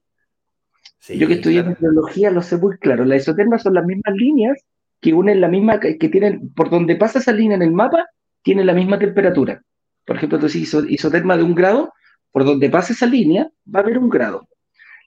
[1.09, 3.05] Yo que estudié en biología lo sé muy claro.
[3.05, 4.57] Las isotermas son las mismas líneas
[4.99, 8.07] que unen la misma, que tienen, por donde pasa esa línea en el mapa,
[8.41, 9.61] tiene la misma temperatura.
[10.05, 11.93] Por ejemplo, entonces isoterma de un grado,
[12.31, 14.47] por donde pasa esa línea, va a haber un grado.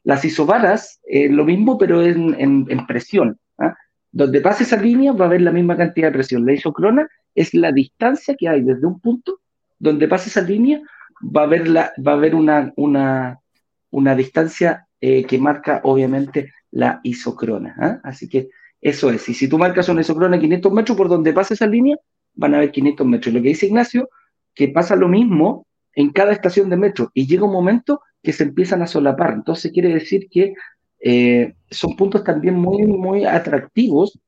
[0.04, 3.38] Las isobaras, eh, lo mismo, pero en, en, presión.
[3.58, 3.74] ¿ah?
[4.12, 6.46] Donde pase esa línea va a haber la misma cantidad de presión.
[6.46, 9.40] La isocrona es la distancia que hay desde un punto
[9.78, 10.80] donde pase esa línea,
[11.22, 13.40] va a haber, va a una, una,
[13.90, 17.74] una distancia eh, que marca obviamente la isocrona.
[17.78, 18.00] ¿ah?
[18.04, 18.48] Así que
[18.80, 19.28] eso es.
[19.28, 21.96] Y si tú marcas una isocrona 500 metros por donde pasa esa línea,
[22.34, 23.34] van a haber 500 metros.
[23.34, 24.08] Lo que dice Ignacio,
[24.54, 28.44] que pasa lo mismo en cada estación de metro y llega un momento que se
[28.44, 29.32] empiezan a solapar.
[29.34, 30.54] Entonces quiere decir que
[31.00, 34.18] eh, son puntos también muy, muy atractivos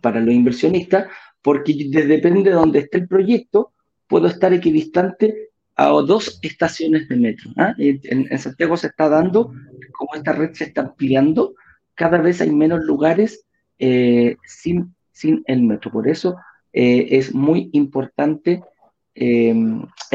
[0.00, 1.08] para los inversionistas
[1.42, 3.72] porque depende de donde esté el proyecto,
[4.06, 7.50] puedo estar equidistante a dos estaciones de metro.
[7.56, 7.74] ¿ah?
[7.78, 9.52] En, Santiago se está dando,
[9.92, 11.54] como esta red se está ampliando,
[11.94, 13.44] cada vez hay menos lugares
[13.78, 15.90] eh, sin, sin el metro.
[15.90, 16.36] Por eso
[16.72, 18.62] eh, es muy importante,
[19.14, 19.54] es,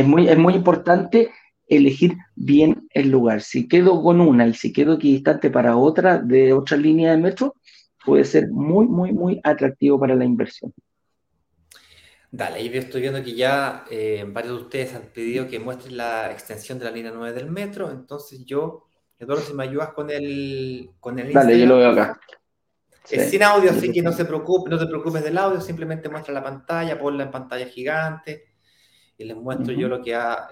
[0.07, 1.29] muy, es muy importante
[1.67, 3.41] elegir bien el lugar.
[3.41, 7.55] Si quedo con una y si quedo equidistante para otra de otra línea de metro,
[8.05, 10.73] puede ser muy, muy, muy atractivo para la inversión.
[12.29, 16.31] Dale, y estoy viendo que ya eh, varios de ustedes han pedido que muestren la
[16.31, 18.87] extensión de la línea 9 del metro, entonces yo,
[19.17, 22.19] Eduardo, si me ayudas con el, con el Dale, yo lo veo acá.
[23.09, 26.33] Es sin audio, así que no, se preocupe, no te preocupes del audio, simplemente muestra
[26.33, 28.47] la pantalla, ponla en pantalla gigante
[29.17, 30.49] y les muestro yo lo que ha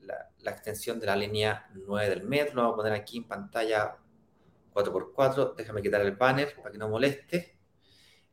[0.00, 2.56] la, la extensión de la línea 9 del metro.
[2.56, 3.96] Lo vamos a poner aquí en pantalla
[4.74, 5.54] 4x4.
[5.56, 7.58] Déjame quitar el banner para que no moleste.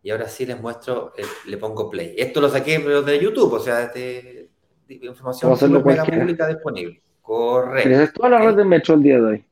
[0.01, 1.13] Y ahora sí les muestro,
[1.45, 2.15] le pongo play.
[2.17, 4.49] Esto lo saqué de YouTube, o sea, de,
[4.87, 7.01] información pública disponible.
[7.21, 7.89] Correcto.
[7.89, 9.45] Es toda la red del metro el día de hoy.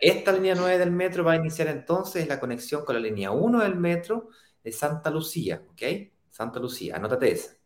[0.00, 3.60] esta línea 9 del metro va a iniciar entonces la conexión con la línea 1
[3.60, 4.28] del metro
[4.62, 5.82] de Santa Lucía, ¿ok?
[6.28, 7.56] Santa Lucía, anótate esa.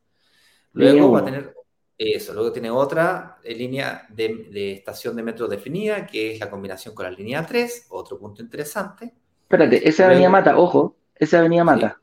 [0.73, 1.55] Luego va a tener
[1.99, 6.95] eso, luego tiene otra eh, línea de, estación de metro definida, que es la combinación
[6.95, 9.13] con la línea 3, otro punto interesante.
[9.43, 12.01] Espérate, esa Avenida Mata, ojo, esa Avenida Mata.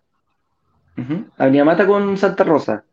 [1.37, 2.83] Avenida Mata con Santa Rosa.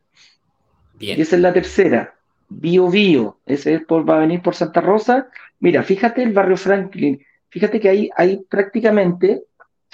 [0.99, 1.19] Bien.
[1.19, 2.15] Y esa es la tercera.
[2.49, 5.29] Bio Bio, ese es por, va a venir por Santa Rosa.
[5.61, 7.21] Mira, fíjate el barrio Franklin.
[7.49, 9.43] Fíjate que ahí hay prácticamente,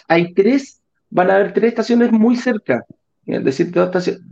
[0.09, 2.85] hay tres, van a haber tres estaciones muy cerca.
[3.27, 4.23] Es decir, dos estaciones,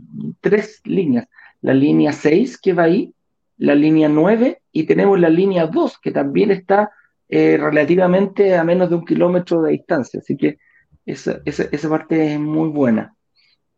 [0.41, 1.27] tres líneas
[1.61, 3.13] la línea 6 que va ahí,
[3.57, 6.91] la línea 9 y tenemos la línea 2 que también está
[7.27, 10.19] eh, relativamente a menos de un kilómetro de distancia.
[10.19, 10.57] Así que
[11.05, 13.15] esa, esa, parte es muy buena.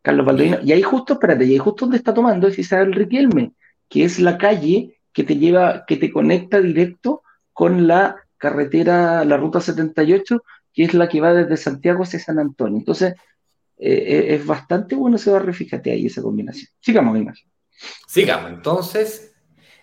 [0.02, 0.58] Carlos Baldovino.
[0.62, 3.52] Y ahí justo, espérate, y ahí justo donde está tomando es Isabel Riquelme,
[3.88, 9.36] que es la calle que te lleva, que te conecta directo con la carretera, la
[9.36, 12.78] ruta 78, que es la que va desde Santiago hacia San Antonio.
[12.78, 13.14] Entonces,
[13.78, 16.68] eh, eh, es bastante bueno ese barrio, fíjate ahí esa combinación.
[16.80, 17.48] Sigamos, Ignacio.
[18.08, 19.34] Sigamos, entonces,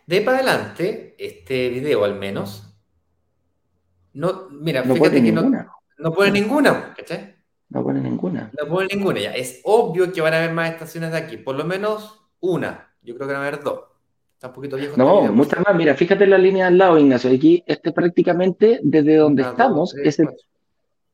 [0.06, 2.76] de para adelante, este video al menos,
[4.14, 5.50] no, mira, fíjate que no,
[5.98, 7.39] no pone ninguna, ¿cachai?
[7.70, 8.52] No pone ninguna.
[8.60, 9.32] No pone ninguna, ya.
[9.32, 12.94] Es obvio que van a haber más estaciones de aquí, por lo menos una.
[13.02, 13.82] Yo creo que van a haber dos.
[14.34, 14.96] Está un poquito viejo.
[14.96, 15.76] No, este muchas más.
[15.76, 17.30] Mira, fíjate la línea al lado, Ignacio.
[17.30, 20.30] Aquí, este prácticamente desde donde estamos es, el,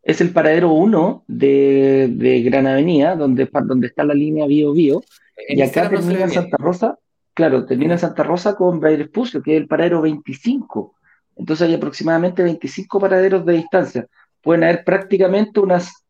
[0.04, 5.04] es el paradero 1 de, de, Gran Avenida, donde, donde está la línea Bio Bio.
[5.50, 7.00] y acá termina Santa Rosa,
[7.34, 10.96] claro, termina en Santa Rosa con Bayer Pucio, que es el paradero 25.
[11.38, 14.08] Entonces hay aproximadamente 25 paraderos de distancia.
[14.42, 16.05] Pueden haber prácticamente unas,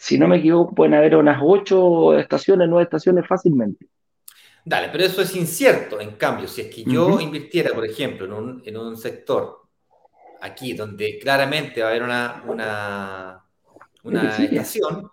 [0.00, 3.86] si no me equivoco, pueden haber unas 8 estaciones, 9 estaciones fácilmente.
[4.64, 6.00] Dale, pero eso es incierto.
[6.00, 9.60] En cambio, si es que yo invirtiera, por ejemplo, en un, en un, sector
[10.40, 13.44] aquí donde claramente va a haber una, una,
[14.02, 15.10] una estación,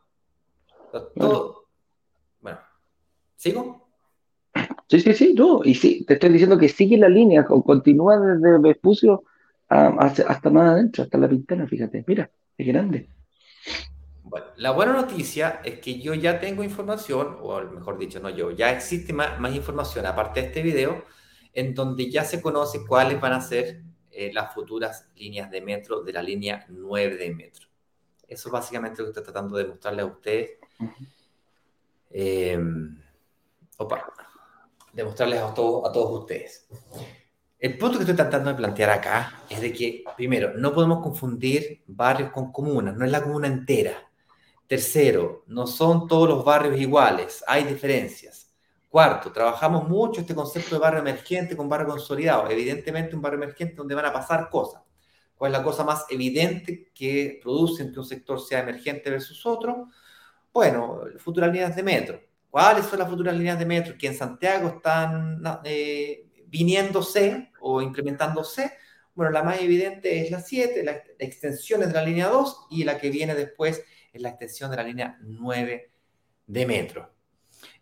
[1.18, 1.66] todo,
[2.40, 2.60] bueno,
[3.36, 3.90] ¿sigo?
[4.88, 8.58] Sí, sí, sí, no, y sí, te estoy diciendo que sigue la línea, continúa desde
[8.58, 9.26] Vespucio
[9.68, 13.10] hasta más adentro, hasta la Pintana, fíjate, mira, es grande.
[14.30, 18.52] Bueno, la buena noticia es que yo ya tengo información, o mejor dicho, no yo,
[18.52, 21.06] ya existe más, información aparte de este video,
[21.54, 26.02] en donde ya se conoce cuáles van a ser eh, las futuras líneas de metro
[26.02, 27.68] de la línea 9 de metro.
[28.28, 30.52] Eso es básicamente lo que estoy tratando de mostrarles a ustedes.
[32.10, 32.60] Eh,
[33.78, 34.14] opa,
[34.92, 36.68] demostrarles a todos, a todos ustedes.
[37.60, 41.84] El punto que estoy tratando de plantear acá es de que, primero, no podemos confundir
[41.88, 44.07] barrios con comunas, no es la comuna entera.
[44.68, 48.54] Tercero, no son todos los barrios iguales, hay diferencias.
[48.90, 52.50] Cuarto, trabajamos mucho este concepto de barrio emergente con barrio consolidado.
[52.50, 54.82] Evidentemente un barrio emergente donde van a pasar cosas.
[55.36, 59.90] ¿Cuál es la cosa más evidente que produce que un sector sea emergente versus otro?
[60.52, 62.22] Bueno, futuras líneas de metro.
[62.50, 68.74] ¿Cuáles son las futuras líneas de metro que en Santiago están eh, viniéndose o implementándose?
[69.14, 72.98] Bueno, la más evidente es la 7, las extensiones de la línea 2 y la
[72.98, 73.84] que viene después
[74.18, 75.92] es la extensión de la línea 9
[76.48, 77.14] de metro.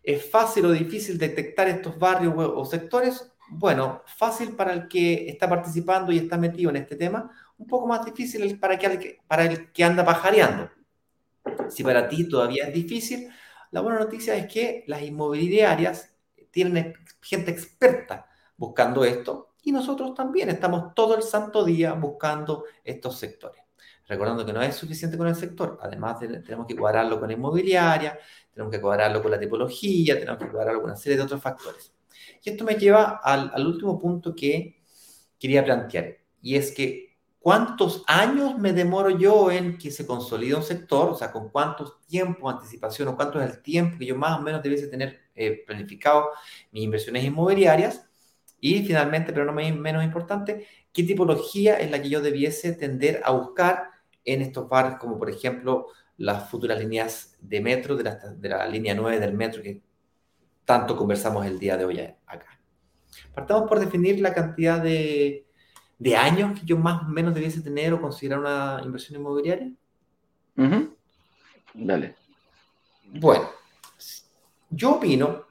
[0.02, 3.32] ¿Es fácil o difícil detectar estos barrios o sectores?
[3.48, 7.86] Bueno, fácil para el que está participando y está metido en este tema, un poco
[7.86, 8.78] más difícil para,
[9.26, 10.70] para el que anda pajareando.
[11.68, 13.28] Si para ti todavía es difícil,
[13.70, 16.14] la buena noticia es que las inmobiliarias
[16.50, 23.18] tienen gente experta buscando esto y nosotros también estamos todo el santo día buscando estos
[23.18, 23.65] sectores.
[24.08, 28.18] Recordando que no es suficiente con el sector, además tenemos que cuadrarlo con la inmobiliaria,
[28.52, 31.92] tenemos que cuadrarlo con la tipología, tenemos que cuadrarlo con una serie de otros factores.
[32.42, 34.82] Y esto me lleva al, al último punto que
[35.38, 37.06] quería plantear, y es que
[37.46, 41.10] ¿cuántos años me demoro yo en que se consolide un sector?
[41.10, 44.42] O sea, ¿con cuántos tiempo, anticipación o cuánto es el tiempo que yo más o
[44.42, 46.30] menos debiese tener eh, planificado
[46.72, 48.04] mis inversiones inmobiliarias?
[48.60, 53.30] Y finalmente, pero no menos importante, ¿qué tipología es la que yo debiese tender a
[53.30, 53.90] buscar
[54.26, 55.86] en estos barrios, como por ejemplo
[56.18, 59.80] las futuras líneas de metro, de la, de la línea 9 del metro que
[60.64, 62.58] tanto conversamos el día de hoy acá.
[63.32, 65.46] Partamos por definir la cantidad de,
[65.98, 69.70] de años que yo más o menos debiese tener o considerar una inversión inmobiliaria.
[71.72, 72.16] Dale.
[73.04, 73.48] Bueno,
[74.70, 75.44] yo opino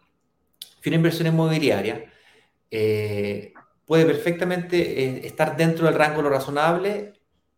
[0.81, 2.11] que una inversión inmobiliaria
[2.69, 3.53] eh,
[3.85, 7.13] puede perfectamente eh, estar dentro del rango de lo razonable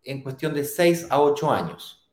[0.08, 2.10] en cuestión de 6 a 8 años.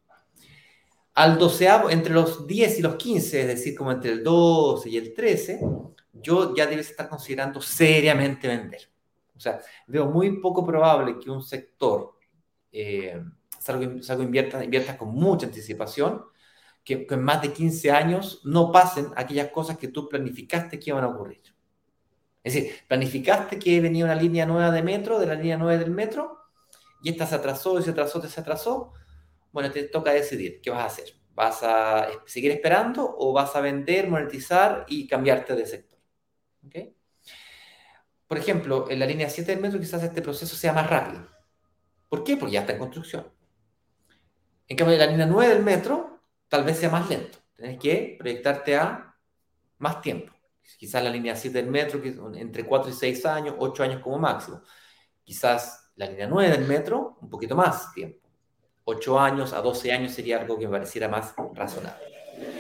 [1.15, 4.97] Al doceavo, entre los 10 y los 15, es decir, como entre el 12 y
[4.97, 5.61] el 13,
[6.13, 8.91] yo ya debes estar considerando seriamente vender.
[9.37, 12.19] O sea, veo muy poco probable que un sector
[12.73, 13.23] eh,
[13.61, 16.25] salga, invierta, invierta con mucha anticipación,
[16.83, 20.91] que, que en más de 15 años no pasen aquellas cosas que tú planificaste que
[20.91, 21.43] iban a ocurrir.
[22.43, 25.91] Es decir, planificaste que venía una línea nueva de metro, de la línea 9 del
[25.93, 26.44] metro,
[27.05, 28.95] y esta se atrasó, y se atrasó, se atrasó,
[29.53, 31.15] bueno, te toca decidir qué vas a hacer.
[31.35, 35.99] ¿Vas a seguir esperando o vas a vender, monetizar y cambiarte de sector?
[36.67, 36.97] ¿Okay?
[38.27, 41.29] Por ejemplo, en la línea 7 del metro quizás este proceso sea más rápido.
[42.09, 42.39] ¿Por qué?
[42.39, 43.31] Porque ya está en construcción.
[44.67, 47.37] En cambio, en la línea 9 del metro tal vez sea más lento.
[47.55, 49.15] Tienes que proyectarte a
[49.77, 50.33] más tiempo.
[50.79, 54.19] Quizás la línea 7 del metro, que entre 4 y 6 años, 8 años como
[54.19, 54.63] máximo.
[55.23, 58.19] Quizás la línea 9 del metro, un poquito más tiempo.
[58.85, 62.05] 8 años a 12 años sería algo que me pareciera más razonable.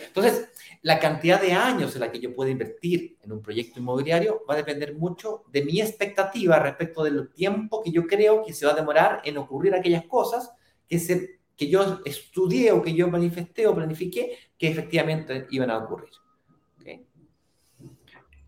[0.06, 0.48] Entonces,
[0.82, 4.54] la cantidad de años en la que yo puedo invertir en un proyecto inmobiliario va
[4.54, 8.72] a depender mucho de mi expectativa respecto del tiempo que yo creo que se va
[8.72, 10.52] a demorar en ocurrir aquellas cosas
[10.88, 15.78] que, se, que yo estudié o que yo manifesté o planifiqué que efectivamente iban a
[15.78, 16.10] ocurrir.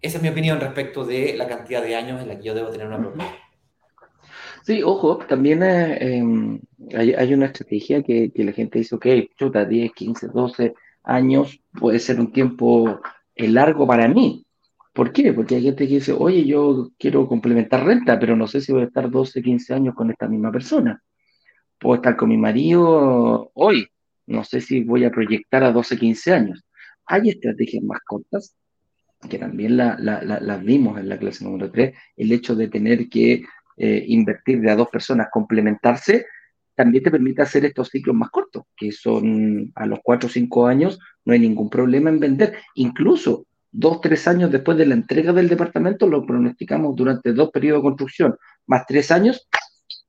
[0.00, 2.68] Esa es mi opinión respecto de la cantidad de años en la que yo debo
[2.68, 3.32] tener una propiedad.
[4.66, 6.60] Sí, ojo, también eh, em,
[6.92, 9.06] hay, una estrategia que, la gente dice, ok,
[9.36, 13.00] chuta, 10, 15, 12 años puede ser un tiempo
[13.36, 14.44] eh, largo para mí,
[14.92, 15.32] ¿Por qué?
[15.34, 18.82] Porque hay gente que dice, oye, yo quiero complementar renta, pero no sé si voy
[18.82, 21.02] a estar 12, 15 años con esta misma persona.
[21.78, 23.86] Puedo estar con mi marido hoy,
[24.26, 26.64] no sé si voy a proyectar a 12, 15 años.
[27.06, 28.56] Hay estrategias más cortas,
[29.28, 33.44] que también las la, vimos en la clase número 3, el hecho de tener que
[33.76, 36.26] eh, invertir de a dos personas, complementarse,
[36.74, 40.66] también te permite hacer estos ciclos más cortos, que son a los 4 o 5
[40.66, 42.54] años, no hay ningún problema en vender.
[42.74, 47.82] Incluso dos, tres años después de la entrega del departamento, lo pronosticamos durante dos periodos
[47.82, 49.46] de construcción, más tres años,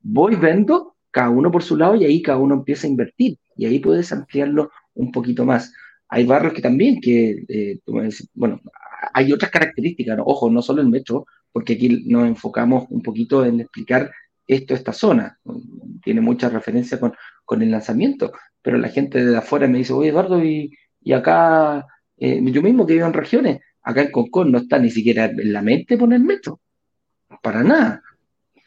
[0.01, 3.65] voy, vendo, cada uno por su lado, y ahí cada uno empieza a invertir, y
[3.65, 5.73] ahí puedes ampliarlo un poquito más.
[6.09, 7.79] Hay barrios que también, que, eh,
[8.33, 8.61] bueno,
[9.13, 13.61] hay otras características, ojo, no solo el metro, porque aquí nos enfocamos un poquito en
[13.61, 14.11] explicar
[14.47, 15.37] esto, esta zona.
[16.03, 17.13] Tiene mucha referencia con,
[17.45, 18.31] con el lanzamiento,
[18.61, 20.71] pero la gente de afuera me dice, oye Eduardo, y,
[21.01, 21.85] y acá,
[22.17, 25.53] eh, yo mismo que vivo en regiones, acá en Concón no está ni siquiera en
[25.53, 26.59] la mente poner metro,
[27.41, 28.01] para nada.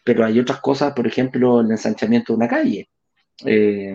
[0.05, 2.89] Pero hay otras cosas, por ejemplo, el ensanchamiento de una calle.
[3.45, 3.95] Eh,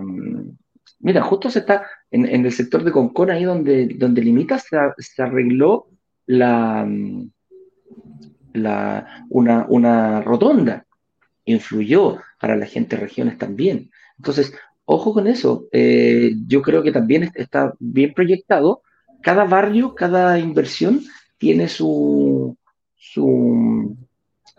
[1.00, 4.78] mira, justo se está en, en, el sector de Concón, ahí donde, donde limita, se,
[4.98, 5.88] se arregló
[6.28, 6.88] la,
[8.56, 10.86] la, una, una rotonda
[11.46, 13.92] influyó para la gente de regiones también.
[14.18, 14.54] Entonces,
[14.86, 15.68] ojo con eso.
[15.72, 18.82] Eh, yo creo que también está bien proyectado.
[19.22, 21.02] Cada barrio, cada inversión
[21.38, 22.58] tiene su,
[22.96, 23.98] su,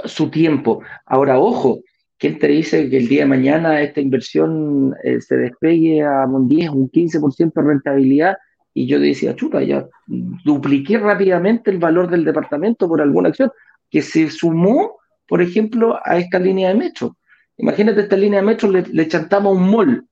[0.05, 0.83] su tiempo.
[1.05, 1.81] Ahora, ojo,
[2.19, 6.49] ¿quién te dice que el día de mañana esta inversión eh, se despegue a un
[6.49, 8.37] 10, un 15% de rentabilidad?
[8.75, 13.51] Y yo decía, chuta, ya dupliqué rápidamente el valor del departamento por alguna acción
[13.91, 17.17] que se sumó por ejemplo, a esta línea de metro.
[17.59, 20.07] Imagínate esta línea de metro, le, chantamos un mall,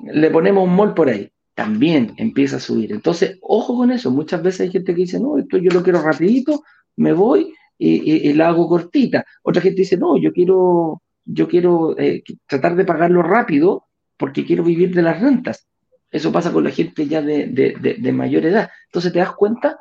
[0.00, 2.92] le ponemos un mall por ahí, también empieza a subir.
[2.92, 6.02] Entonces, ojo con eso, muchas veces hay gente que dice, no, esto yo lo quiero
[6.02, 6.62] rapidito,
[6.96, 9.24] me voy y, la hago cortita.
[9.42, 14.62] Otra gente dice, no, yo quiero, yo quiero eh, tratar de pagarlo rápido porque quiero
[14.62, 15.66] vivir de las rentas.
[16.10, 18.70] Eso pasa con la gente ya de, de mayor edad.
[18.86, 19.80] Entonces te das cuenta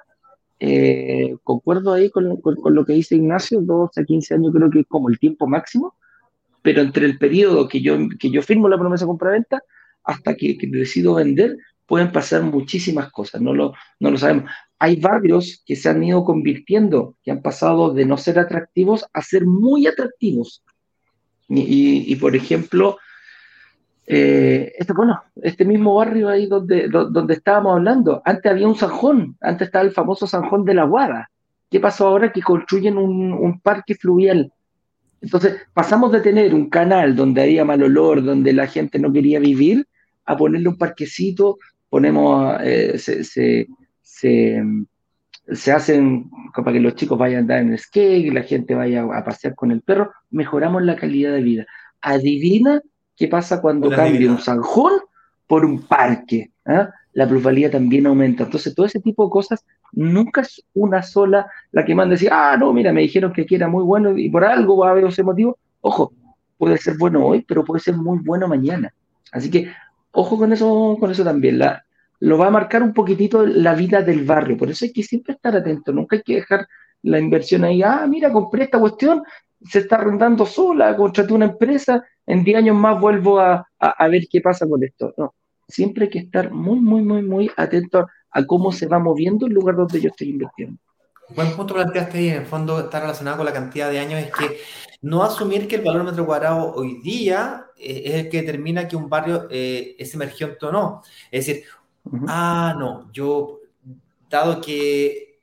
[0.63, 4.87] eh, concuerdo ahí con, lo que dice Ignacio, 12 a 15 años creo que es
[4.87, 5.95] como el tiempo máximo,
[6.61, 9.63] pero entre el periodo que yo, que yo firmo la promesa de compra-venta
[10.03, 11.57] hasta que, decido vender,
[11.87, 14.51] pueden pasar muchísimas cosas, no lo, no lo sabemos.
[14.77, 19.23] Hay barrios que se han ido convirtiendo, que han pasado de no ser atractivos a
[19.23, 20.63] ser muy atractivos.
[21.49, 22.99] y por ejemplo,
[24.07, 29.37] eh, este, bueno, este mismo barrio ahí donde, donde estábamos hablando, antes había un zanjón,
[29.41, 31.29] antes estaba el famoso zanjón de la Guada.
[31.69, 32.31] ¿Qué pasó ahora?
[32.31, 34.51] Que construyen un, parque fluvial.
[35.21, 39.39] Entonces, pasamos de tener un canal donde había mal olor, donde la gente no quería
[39.39, 39.87] vivir,
[40.25, 43.67] a ponerle un parquecito, ponemos, eh, se, se,
[44.01, 49.23] se, hacen para que los chicos vayan a andar en skate, la gente vaya a
[49.23, 51.65] pasear con el perro, mejoramos la calidad de vida.
[52.01, 52.81] Adivina
[53.21, 54.93] ¿Qué pasa cuando cambia un zanjón
[55.45, 56.49] por un parque?
[56.65, 56.89] ¿Ah?
[57.13, 58.45] La plusvalía también aumenta.
[58.45, 62.57] Entonces, todo ese tipo de cosas nunca es una sola la que manda decir, ah,
[62.59, 65.05] no, mira, me dijeron que aquí era muy bueno y por algo va a haber
[65.05, 65.59] ese motivo.
[65.81, 66.13] Ojo,
[66.57, 68.91] puede ser bueno hoy, pero puede ser muy bueno mañana.
[69.31, 69.71] Así que,
[70.13, 71.59] ojo con eso, con eso también.
[71.59, 71.85] La,
[72.21, 74.57] lo va a marcar un poquitito la vida del barrio.
[74.57, 75.93] Por eso hay que siempre estar atento.
[75.93, 76.67] Nunca hay que dejar
[77.03, 77.83] la inversión ahí.
[77.83, 79.21] Ah, mira, compré esta cuestión,
[79.63, 83.67] se está arrendando sola, contraté una empresa en 10 años más vuelvo a,
[84.09, 85.13] ver qué pasa con esto.
[85.17, 85.33] No,
[85.67, 89.53] siempre hay que estar muy, muy, muy, muy atento a cómo se va moviendo el
[89.53, 90.77] lugar donde yo estoy invirtiendo.
[91.35, 94.31] Buen punto planteaste ahí, en el fondo está relacionado con la cantidad de años, es
[94.31, 94.59] que
[95.01, 98.95] no asumir que el valor metro cuadrado hoy día eh, es el que determina que
[98.95, 101.01] un barrio eh, es emergente o no.
[101.31, 101.63] Es decir,
[102.27, 103.59] ah, no, yo,
[104.29, 105.39] dado que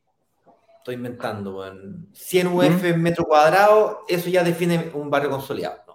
[0.78, 1.64] estoy inventando,
[2.12, 5.87] 100 UF metro cuadrado, eso ya define un barrio consolidado.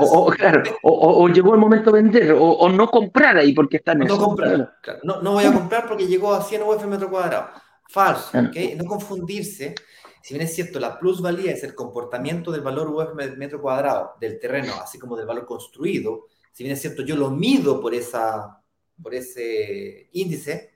[0.00, 4.00] O, claro, o, llegó el momento de vender, o, no comprar ahí porque está en
[4.00, 7.48] no Comprar, no, no, voy a comprar porque llegó a 100 UF metro cuadrado.
[7.88, 9.74] Falso, No confundirse.
[10.22, 14.38] Si bien es cierto, la plusvalía es el comportamiento del valor UF metro cuadrado del
[14.38, 16.26] terreno, así como del valor construido.
[16.52, 18.60] Si bien es cierto, yo lo mido por, esa,
[19.02, 20.74] por ese índice,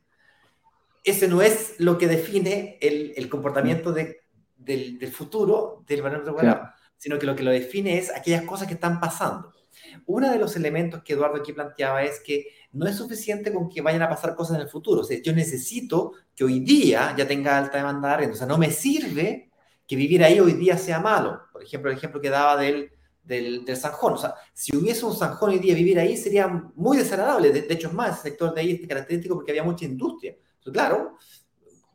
[1.05, 4.23] ese no es lo que define el, el comportamiento de,
[4.57, 6.71] del, del, futuro del valor metro cuadrado
[7.03, 9.53] sino que lo que lo define es aquellas cosas que están pasando.
[10.07, 13.81] Uno de los elementos que Eduardo aquí planteaba es que no es suficiente con que
[13.81, 15.01] vayan a pasar cosas en el futuro.
[15.01, 18.35] O sea, yo necesito que hoy día ya tenga alta demanda de arriendo.
[18.35, 19.51] O sea, no me sirve
[19.85, 21.41] que vivir ahí hoy día sea malo.
[21.53, 22.93] Por ejemplo, el ejemplo que daba del,
[23.25, 24.13] del, del Sanjón.
[24.13, 27.51] O sea, si hubiese un Sanjón hoy día, vivir ahí sería muy desagradable.
[27.51, 30.37] De, hecho, es más, el sector de ahí es característico porque había mucha industria.
[30.73, 31.19] claro,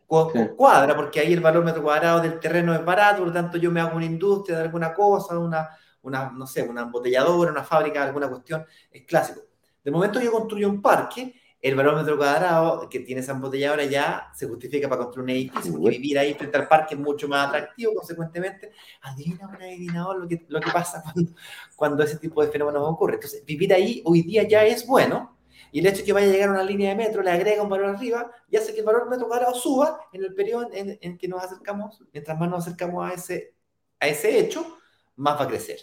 [0.07, 3.69] cuadra, porque ahí el valor metro cuadrado del terreno es barato, por lo tanto yo
[3.71, 5.69] me hago una industria de alguna cosa, una,
[6.03, 9.41] una no sé, una embotelladora, una fábrica, alguna cuestión, es clásico.
[9.83, 14.31] De momento yo construyo un parque, el valor metro cuadrado que tiene esa embotelladora ya
[14.33, 17.47] se justifica para construir un edificio, porque vivir ahí frente al parque es mucho más
[17.47, 21.31] atractivo, consecuentemente, adivina un adivinador lo que, lo que pasa cuando,
[21.75, 23.15] cuando ese tipo de fenómenos ocurre.
[23.15, 25.36] Entonces, vivir ahí hoy día ya es bueno,
[25.71, 27.61] y el hecho de que vaya a llegar a una línea de metro le agrega
[27.61, 30.97] un valor arriba y hace que el valor metro cuadrado suba en el periodo en,
[31.01, 33.53] en, que nos acercamos, mientras más nos acercamos a ese,
[33.99, 34.77] a ese hecho,
[35.17, 35.79] más va a crecer.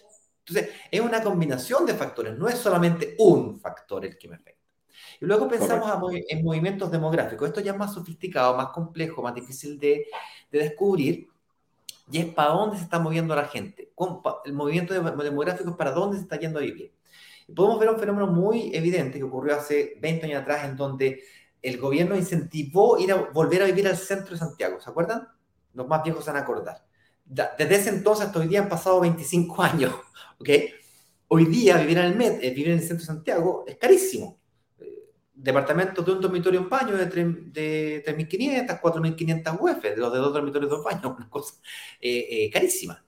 [0.47, 4.65] Entonces, es una combinación de factores, no es solamente un factor el que me afecta.
[5.21, 7.49] Y luego pensamos en movimientos demográficos.
[7.49, 10.07] Esto ya es más sofisticado, más complejo, más difícil de,
[10.51, 11.29] de descubrir.
[12.11, 13.93] Y es para dónde se está moviendo la gente.
[14.45, 16.93] El movimiento demográfico es para dónde se está yendo a vivir.
[17.55, 21.23] Podemos ver un fenómeno muy evidente que ocurrió hace 20 años atrás, en donde
[21.61, 24.81] el gobierno incentivó ir a volver a vivir al centro de Santiago.
[24.81, 25.29] ¿Se acuerdan?
[25.73, 26.85] Los más viejos se van a acordar.
[27.25, 29.93] Desde ese entonces hasta hoy día han pasado 25 años.
[30.39, 30.49] ¿ok?
[31.29, 34.39] Hoy día vivir en el, Met, eh, vivir en el centro de Santiago es carísimo.
[34.79, 40.19] Eh, departamentos de un dormitorio en baño de, de 3.500, 4.500 UF, de los de
[40.19, 41.55] dos dormitorios dos baños, una cosa
[42.01, 43.03] eh, carísima.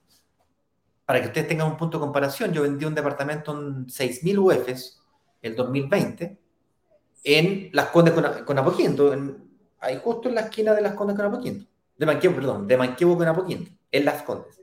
[1.07, 5.01] Para que ustedes tengan un punto de comparación, yo vendí un departamento en 6.000 UFs
[5.41, 6.37] el 2020
[7.23, 9.15] en Las Condes con, con Apoquindo,
[9.79, 11.65] ahí justo en la esquina de Las Condes con Apoquindo.
[11.97, 14.61] De Manquevo, perdón, de Manquevo con Apoquindo, en Las Condes.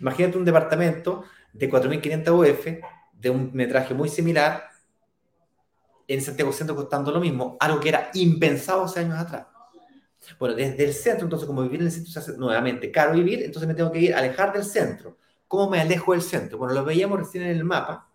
[0.00, 2.66] imagínate un departamento de 4.500 UF,
[3.14, 4.68] de un metraje muy similar,
[6.06, 9.46] en Santiago Centro costando lo mismo, algo que era impensado hace años atrás.
[10.38, 13.42] Bueno, desde el centro, entonces, como vivir en el centro se hace nuevamente caro vivir,
[13.42, 15.18] entonces me tengo que ir alejar del centro.
[15.48, 16.58] ¿Cómo me alejo del centro?
[16.58, 18.08] Bueno, lo veíamos recién en el mapa,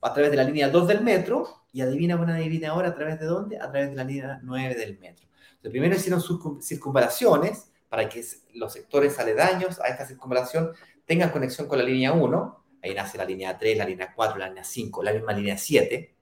[0.00, 3.18] a través de la línea 2 del metro, y adivina, buena adivina ahora, ¿a través
[3.18, 3.58] de dónde?
[3.58, 5.26] A través de la línea 9 del metro.
[5.48, 6.22] Entonces, primero hicieron
[6.62, 8.24] circunvalaciones para que
[8.54, 10.72] los sectores aledaños a esta circunvalación
[11.04, 12.64] tengan conexión con la línea 1.
[12.82, 16.13] Ahí nace la línea 3, la línea 4, la línea 5, la misma línea 7.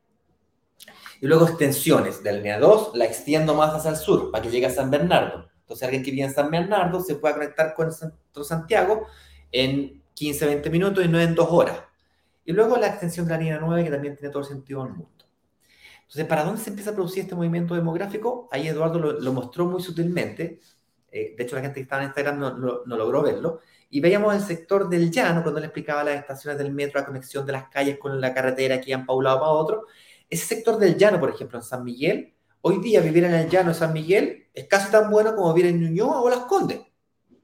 [1.22, 4.50] Y luego extensiones de la línea 2, la extiendo más hacia el sur para que
[4.50, 5.48] llegue a San Bernardo.
[5.60, 9.06] Entonces alguien que viene a San Bernardo se pueda conectar con el centro Santiago
[9.52, 11.78] en 15, 20 minutos y no en dos horas.
[12.44, 14.94] Y luego la extensión de la línea 9 que también tiene todo el sentido del
[14.94, 15.24] mundo.
[16.00, 18.48] Entonces, ¿para dónde se empieza a producir este movimiento demográfico?
[18.50, 20.60] Ahí Eduardo lo, mostró muy sutilmente.
[21.12, 23.60] Eh, de hecho, la gente que estaba en Instagram no, no, logró verlo.
[23.90, 27.46] Y veíamos el sector del llano, cuando le explicaba las estaciones del metro, la conexión
[27.46, 29.86] de las calles con la carretera que iban para un lado para otro.
[30.32, 33.68] Ese sector del llano, por ejemplo, en San Miguel, hoy día vivir en el llano
[33.68, 36.80] de San Miguel es casi tan bueno como vivir en Ñuñoa o Las Condes.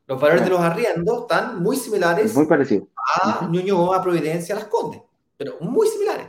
[0.07, 2.89] Los valores de los arriendos están muy similares muy parecido.
[3.23, 5.03] a Ñuñoa, Providencia, Las Condes,
[5.37, 6.29] pero muy similares.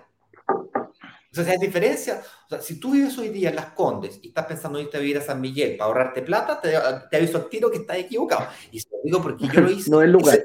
[1.31, 2.21] O sea, hay diferencia.
[2.47, 4.97] O sea, si tú vives hoy día en Las Condes y estás pensando en irte
[4.97, 6.73] a vivir a San Miguel para ahorrarte plata, te,
[7.09, 8.47] te aviso al tiro que estás equivocado.
[8.69, 9.89] Y se lo digo porque yo lo hice.
[9.89, 10.43] no es lugar.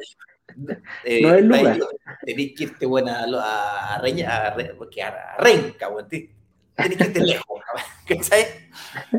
[1.04, 1.78] Eh, no es lugar.
[2.24, 7.60] Tenés que irte buena a, a, Reña, a, porque a, Renca, tenés que irte lejos.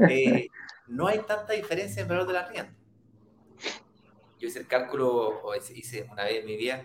[0.10, 0.48] Eh,
[0.88, 2.72] no hay tanta diferencia en valor de la rienda.
[4.40, 6.84] Yo hice el cálculo, o hice una vez en mi vida,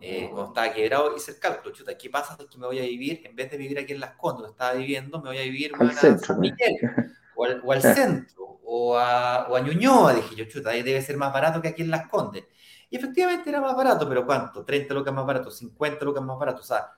[0.00, 3.22] eh, cuando estaba quebrado, hice el cálculo, chuta, ¿qué pasa si me voy a vivir,
[3.24, 5.72] en vez de vivir aquí en Las Condes, donde estaba viviendo, me voy a vivir
[5.78, 6.76] al centro, San Miguel,
[7.36, 11.02] o al, o al centro, o a, o a, Ñuñoa, dije yo, chuta, ahí debe
[11.02, 12.44] ser más barato que aquí en Las Condes.
[12.90, 14.64] Y efectivamente era más barato, pero ¿cuánto?
[14.64, 16.90] 30 lucas más barato, 50 lucas más barato, o sea,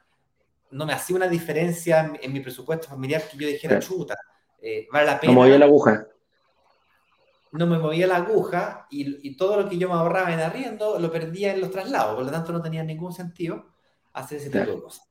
[0.70, 4.16] no me hacía una diferencia en, mi presupuesto familiar que yo dijera, chuta,
[4.60, 5.34] eh, vale la pena.
[5.34, 6.06] Como la aguja
[7.52, 11.12] no me movía la aguja y, todo lo que yo me ahorraba en arriendo lo
[11.12, 13.66] perdía en los traslados, por lo tanto no tenía ningún sentido
[14.14, 15.06] hacer ese tipo de cosas.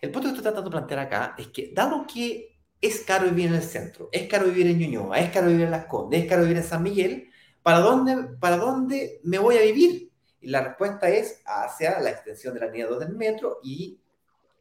[0.00, 3.46] El punto que estoy tratando de plantear acá es que, dado que es caro vivir
[3.46, 6.28] en el centro, es caro vivir en Ñuñoa, es caro vivir en Las Condes, es
[6.28, 7.30] caro vivir en San Miguel,
[7.66, 10.12] ¿para dónde, para dónde me voy a vivir?
[10.40, 13.98] Y la respuesta es hacia la extensión de la línea 2 del metro y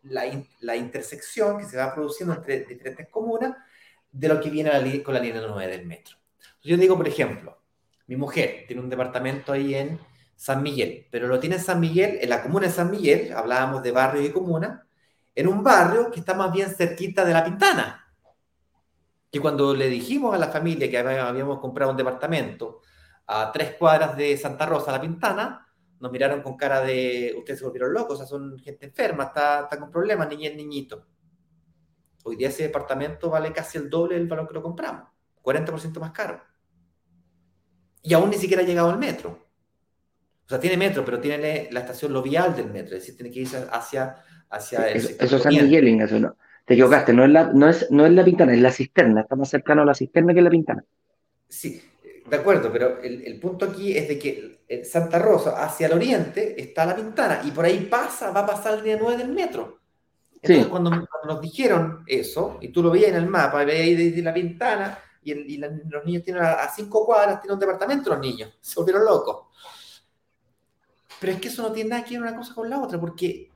[0.01, 0.23] la,
[0.61, 3.57] la intersección que se va produciendo entre diferentes comunas
[4.11, 6.15] de lo que viene con la línea 9 del metro.
[6.63, 7.61] Yo digo, por ejemplo,
[8.07, 9.99] mi mujer tiene un departamento ahí en
[10.35, 13.83] San Miguel, pero lo tiene en San Miguel, en la comuna de San Miguel, hablábamos
[13.83, 14.87] de barrio y comuna,
[15.35, 18.11] en un barrio que está más bien cerquita de la Pintana.
[19.29, 22.81] Y cuando le dijimos a la familia que habíamos comprado un departamento
[23.27, 25.67] a tres cuadras de Santa Rosa, la Pintana,
[25.99, 29.61] nos miraron con cara de, ustedes se volvieron locos, o sea, son gente enferma, está,
[29.61, 31.07] está con problemas, niña y niñito.
[32.23, 35.09] Hoy día ese departamento vale casi el doble del valor que lo compramos,
[35.41, 36.41] 40% más caro
[38.05, 39.39] y aún ni siquiera ha llegado al metro.
[40.45, 43.31] O sea, tiene metro, pero tiene la estación lo vial del metro, es decir, tiene
[43.31, 44.15] que irse hacia,
[44.49, 46.37] hacia el Eso, eso es San Miguel, Ignacio, no.
[46.65, 49.35] Te equivocaste, no es, la, no, es, no es la pintana, es la cisterna, está
[49.35, 50.83] más cercano a la cisterna que la pintana.
[51.49, 51.81] Sí,
[52.25, 56.85] de acuerdo, pero el, punto aquí es de que Santa Rosa, hacia el oriente, está
[56.85, 59.79] la Pintana, y por ahí pasa, va a pasar el día 9 del metro.
[60.41, 64.33] Entonces, cuando, nos dijeron eso, y tú lo veías en el mapa, veías desde la
[64.33, 69.05] Pintana, y, los niños tienen a, cinco cuadras, tienen un departamento los niños, se volvieron
[69.05, 69.47] locos.
[71.19, 73.51] Pero es que eso no tiene nada que ver una cosa con la otra, porque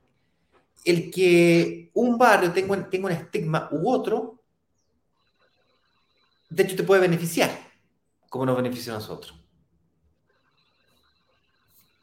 [0.85, 4.39] el que un barrio tenga, tenga un estigma u otro,
[6.49, 7.68] de hecho te puede beneficiar,
[8.29, 9.35] como nos beneficia a nosotros.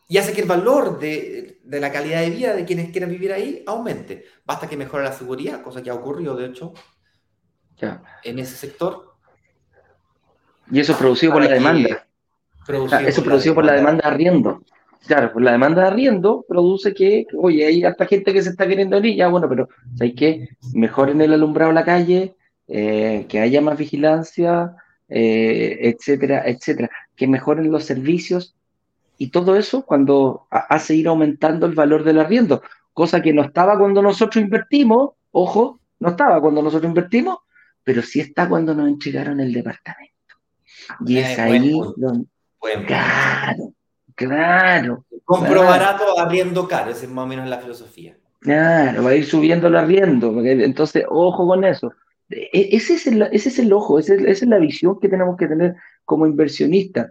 [0.08, 3.32] Y hace que el valor de, de, la calidad de vida de quienes quieran vivir
[3.32, 4.24] ahí aumente.
[4.44, 6.74] Basta que mejore la seguridad, cosa que ha ocurrido, de hecho,
[7.76, 8.02] ya.
[8.22, 9.16] en ese sector.
[10.70, 12.06] Y eso es producido por la demanda.
[12.64, 14.62] Producido eso es producido por la demanda de arriendo.
[15.06, 18.66] Claro, pues la demanda de arriendo produce que, oye, hay hasta gente que se está
[18.66, 19.68] queriendo ir, ya bueno, pero
[20.00, 24.74] hay que mejoren el alumbrado de la calle, eh, que haya más vigilancia,
[25.08, 28.54] eh, etcétera, etcétera, que mejoren los servicios
[29.18, 33.78] y todo eso cuando hace ir aumentando el valor del arriendo, cosa que no estaba
[33.78, 37.38] cuando nosotros invertimos, ojo, no estaba cuando nosotros invertimos,
[37.82, 40.14] pero sí está cuando nos entregaron el departamento.
[41.06, 42.26] Y es ahí donde...
[42.86, 43.72] claro,
[44.14, 45.04] claro.
[45.24, 48.16] Compro barato, arriendo caro, esa es más o menos la filosofía.
[48.40, 51.92] Claro, va a ir subiendo el arriendo, entonces, ojo con eso.
[52.28, 55.48] E, ese es el, ese es el ojo, esa es, la visión que tenemos que
[55.48, 57.10] tener como inversionistas.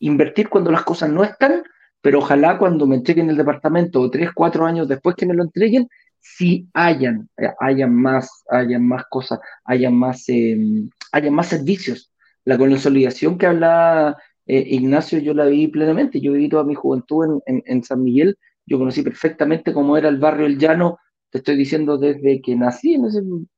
[0.00, 1.62] Invertir cuando las cosas no están,
[2.00, 5.42] pero ojalá cuando me entreguen el departamento o tres, cuatro años después que me lo
[5.42, 5.88] entreguen,
[6.18, 12.10] sí hayan, eh, hayan más, hayan más cosas, hayan más, em, hayan más servicios
[12.44, 16.20] la consolidación que habla eh, Ignacio, yo la vi plenamente.
[16.20, 18.36] Yo viví toda mi juventud en, San Miguel.
[18.66, 20.98] Yo conocí perfectamente cómo era el barrio El Llano.
[21.30, 22.96] Te estoy diciendo desde que nací.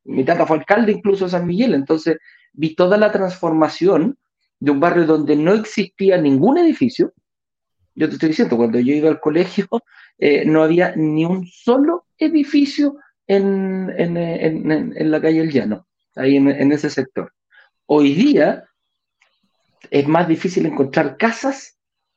[0.05, 1.75] mi tata fue alcalde incluso de San Miguel.
[1.75, 2.19] Entonces
[2.53, 4.19] vi toda la transformación
[4.61, 7.13] de un barrio donde no existía ningún edificio.
[7.95, 9.67] Yo te estoy diciendo, cuando yo iba al colegio,
[10.19, 12.97] eh, no había ni un solo edificio
[13.27, 17.33] en, en, la calle El Llano, ahí en ese sector.
[17.87, 18.65] Hoy día
[19.91, 21.77] es más difícil encontrar casas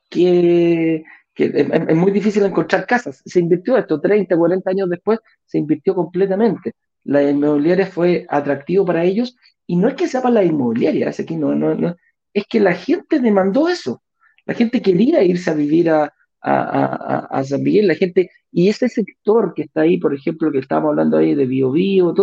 [0.10, 1.04] que,
[1.36, 3.22] es, muy difícil encontrar casas.
[3.26, 6.74] Se invirtió esto 30, 40 años después, se invirtió completamente.
[7.04, 9.36] La inmobiliaria fue atractivo para ellos
[9.68, 11.96] y no es que sea para la inmobiliaria, es, aquí no, no, no,
[12.34, 14.02] es que la gente demandó eso.
[14.46, 19.54] La gente quería irse a vivir a, a, San Miguel, la gente, y ese sector
[19.56, 22.14] que está ahí, por ejemplo, que estábamos hablando ahí de Bio Bio,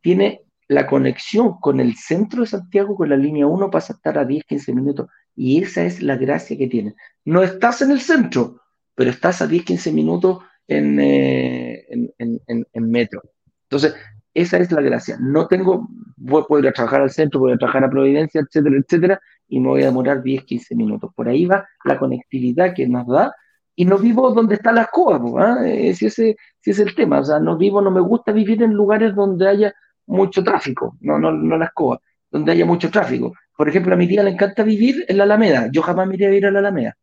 [0.00, 4.18] tiene la conexión con el centro de Santiago, con la línea 1, pasa a estar
[4.18, 5.06] a 10, 15 minutos.
[5.36, 6.94] Y esa es la gracia que tiene.
[7.24, 8.60] No estás en el centro,
[8.94, 13.22] pero estás a 10, 15 minutos eh, en, metro.
[13.64, 13.94] Entonces,
[14.32, 15.16] esa es la gracia.
[15.20, 18.76] No tengo, voy, a ir a trabajar al centro, voy a trabajar a Providencia, etcétera,
[18.76, 21.10] etcétera, y me voy a demorar 10, 15 minutos.
[21.14, 23.32] Por ahí va la conectividad que nos da.
[23.76, 25.66] Y no vivo donde está la escoba, ¿ah?
[25.66, 27.18] eh, si, ese, si es el tema.
[27.18, 29.74] O sea, no vivo, no me gusta vivir en lugares donde haya
[30.06, 33.32] mucho tráfico, no, no, no la escoba, donde haya mucho tráfico.
[33.56, 36.28] Por ejemplo, a mi tía le encanta vivir en la Alameda, yo jamás me iría
[36.28, 36.96] a vivir a la Alameda.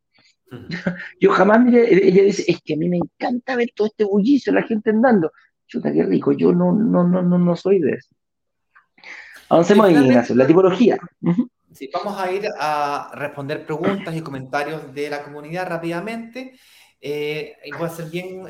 [1.20, 4.52] Yo jamás miré, ella dice, es que a mí me encanta ver todo este bullicio,
[4.52, 5.32] la gente andando.
[5.66, 8.14] Chuta, qué rico, yo no, no, no, no, no soy de eso.
[9.48, 10.98] Avancemos ahí, Ignacio, la tipología.
[11.72, 16.58] Sí, vamos a ir a responder preguntas y comentarios de la comunidad rápidamente.
[17.00, 18.46] Eh, y voy a ser bien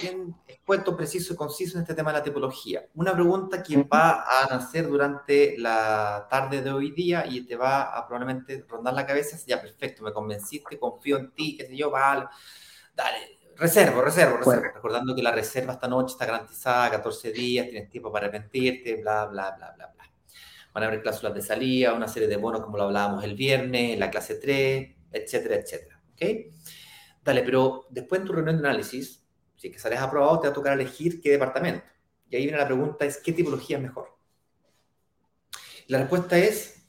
[0.00, 2.86] bien expuesto, preciso y conciso en este tema de la tipología.
[2.94, 7.96] Una pregunta que va a nacer durante la tarde de hoy día y te va
[7.96, 11.90] a probablemente rondar la cabeza ya, perfecto, me convenciste, confío en ti, qué sé yo,
[11.90, 12.26] vale,
[12.94, 14.62] dale, reservo, reservo, reservo.
[14.74, 19.26] Recordando que la reserva esta noche está garantizada, 14 días, tienes tiempo para arrepentirte, bla,
[19.26, 20.10] bla, bla, bla, bla.
[20.74, 23.98] Van a haber cláusulas de salida, una serie de bonos como lo hablábamos el viernes,
[23.98, 26.00] la clase 3, etcétera, etcétera.
[26.12, 26.22] ¿Ok?
[27.22, 29.21] Dale, pero después en tu reunión de análisis,
[29.62, 31.86] si que sales aprobado, te va a tocar elegir qué departamento.
[32.28, 34.18] Y ahí viene la pregunta, es ¿qué tipología es mejor?
[35.86, 36.84] La respuesta es,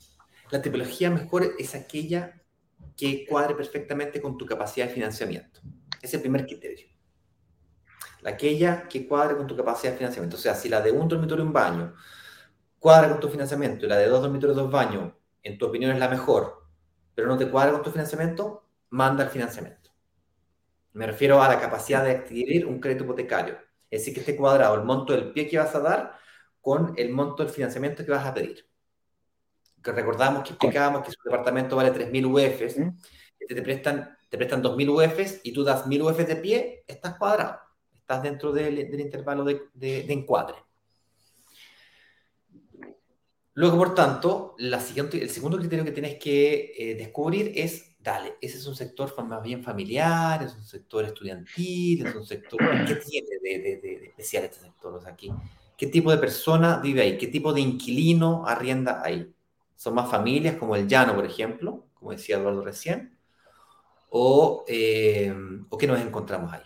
[0.49, 2.41] la tipología mejor es aquella
[2.97, 5.61] que cuadre perfectamente con tu capacidad de financiamiento.
[6.01, 6.87] Es el primer criterio.
[8.25, 10.37] Aquella que cuadre con tu capacidad de financiamiento.
[10.37, 11.93] O sea, si la de un dormitorio un baño
[12.79, 15.13] cuadra con tu financiamiento y la de dos dormitorios dos baños,
[15.43, 16.65] en tu opinión es la mejor,
[17.13, 19.82] pero no te cuadra con tu financiamiento, manda el financiamiento.
[20.93, 23.57] Me refiero a la capacidad de adquirir un crédito hipotecario.
[23.89, 26.17] Es decir, que esté cuadrado el monto del pie que vas a dar
[26.61, 28.67] con el monto del financiamiento que vas a pedir.
[29.83, 32.75] Que recordamos que explicábamos que su departamento vale 3.000 UFs,
[33.47, 37.59] te, prestan, te prestan 2.000 UFs y tú das 1.000 UFs de pie, estás cuadrado.
[37.99, 40.55] Estás dentro del, intervalo de, de, encuadre.
[43.55, 48.35] Luego, por tanto, la siguiente, el segundo criterio que tienes que eh, descubrir es, dale,
[48.41, 52.59] ese es un sector más bien familiar, es un sector estudiantil, es un sector...
[52.85, 54.93] ¿Qué tiene de, de, de especial este sector?
[54.93, 55.31] O sea, aquí,
[55.77, 57.17] ¿qué tipo de persona vive ahí?
[57.17, 59.33] ¿Qué tipo de inquilino arrienda ahí?
[59.75, 63.17] ¿Son más familias como el llano, por ejemplo, como decía Eduardo recién?
[64.09, 65.33] ¿O, eh,
[65.69, 66.61] ¿o qué nos encontramos ahí?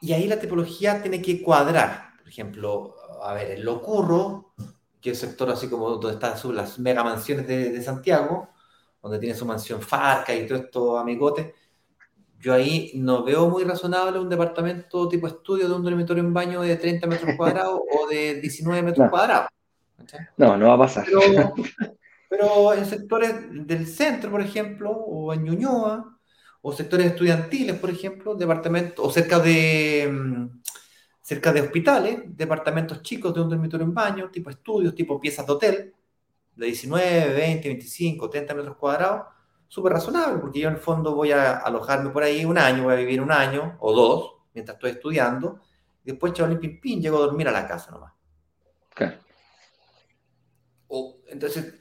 [0.00, 2.12] Y ahí la tipología tiene que cuadrar.
[2.18, 4.54] Por ejemplo, a ver, el Locurro,
[5.00, 8.50] que es el sector así como donde están las mega mansiones de, Santiago,
[9.02, 11.54] donde tiene su mansión Farca y todo esto amigote,
[12.40, 16.60] yo ahí no veo muy razonable un departamento tipo estudio de un dormitorio en baño
[16.62, 19.48] de 30 metros cuadrados o de 19 metros cuadrados.
[20.36, 21.04] No, no va a pasar.
[21.04, 21.54] Pero,
[22.28, 23.34] pero, en sectores
[23.66, 26.18] del centro, por ejemplo, o en Ñuñoa,
[26.62, 30.60] o sectores estudiantiles, por ejemplo, departamentos, o cerca de, mm,
[31.20, 35.52] cerca de hospitales, departamentos chicos de un dormitorio en baño, tipo estudios, tipo piezas de
[35.52, 35.94] hotel,
[36.58, 39.26] de 19, 20, 25, 30 metros cuadrados,
[39.68, 42.94] súper razonable, porque yo en el fondo voy a alojarme por ahí un año, voy
[42.94, 45.60] a vivir un año o dos mientras estoy estudiando,
[46.04, 48.12] y después chaval pim pim, llego a dormir a la casa nomás.
[48.94, 49.18] Claro.
[50.88, 51.74] O, entonces,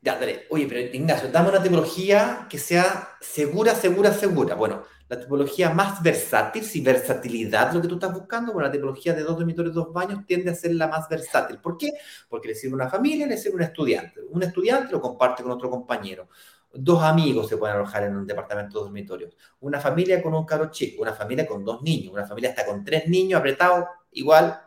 [0.00, 0.46] ya, dale.
[0.50, 4.54] Oye, pero Ignacio, dame una tipología que sea segura, segura, segura.
[4.54, 9.12] Bueno, la tipología más versátil, si versatilidad lo que tú estás buscando, bueno, la tipología
[9.12, 11.58] de dos dormitorios, dos baños tiende a ser la más versátil.
[11.58, 11.92] ¿Por qué?
[12.28, 14.20] Porque le sirve una familia, le sirve un estudiante.
[14.30, 16.28] Un estudiante lo comparte con otro compañero.
[16.72, 19.36] Dos amigos se pueden alojar en un departamento de dormitorios.
[19.60, 22.82] Una familia con un caro chico, una familia con dos niños, una familia hasta con
[22.82, 24.58] tres niños apretados, igual,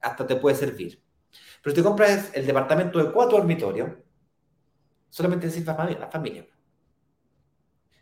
[0.00, 1.02] hasta te puede servir.
[1.62, 3.90] Pero si te compras el departamento de cuatro dormitorios,
[5.08, 6.46] solamente sirve a la familia.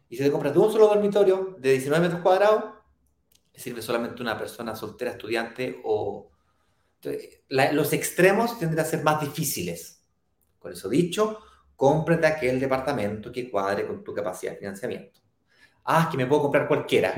[0.08, 2.64] Y si te compras de un solo dormitorio de 19 metros cuadrados,
[3.54, 6.30] sirve solamente una persona soltera, estudiante o...
[7.50, 10.04] los extremos tendrán a ser más difíciles.
[10.58, 11.40] Con eso dicho,
[11.76, 15.20] cómprate aquel departamento que cuadre con tu capacidad de financiamiento.
[15.84, 17.14] Ah, que me puedo comprar cualquiera.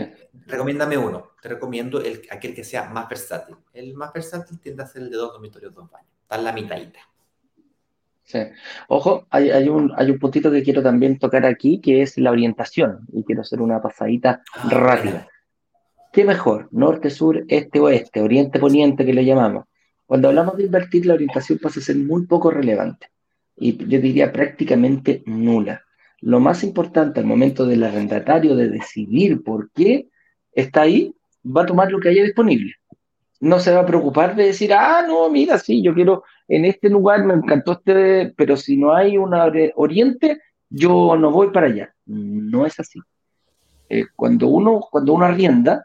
[0.46, 1.32] Recomiéndame uno.
[1.42, 3.56] Te recomiendo el, aquel que sea más versátil.
[3.72, 6.12] El más versátil tiende a ser el de dos dormitorios, dos baños.
[6.22, 7.00] Está en la mitadita.
[8.30, 8.38] Sí.
[8.86, 12.30] Ojo, hay, hay, un, hay un puntito que quiero también tocar aquí, que es la
[12.30, 15.26] orientación, y quiero hacer una pasadita ah, rápida.
[16.12, 16.68] ¿Qué mejor?
[16.70, 19.64] Norte, sur, este, oeste, oriente, poniente, que le llamamos.
[20.06, 23.08] Cuando hablamos de invertir, la orientación pasa a ser muy poco relevante,
[23.56, 25.82] y yo diría prácticamente nula.
[26.20, 30.08] Lo más importante al momento del arrendatario de decidir por qué
[30.52, 31.12] está ahí,
[31.44, 32.79] va a tomar lo que haya disponible
[33.40, 36.90] no se va a preocupar de decir, ah, no, mira, sí, yo quiero en este
[36.90, 39.32] lugar, me encantó este, pero si no hay un
[39.76, 41.94] oriente, yo no voy para allá.
[42.06, 43.00] No es así.
[43.88, 45.84] Eh, cuando, uno, cuando uno arrienda,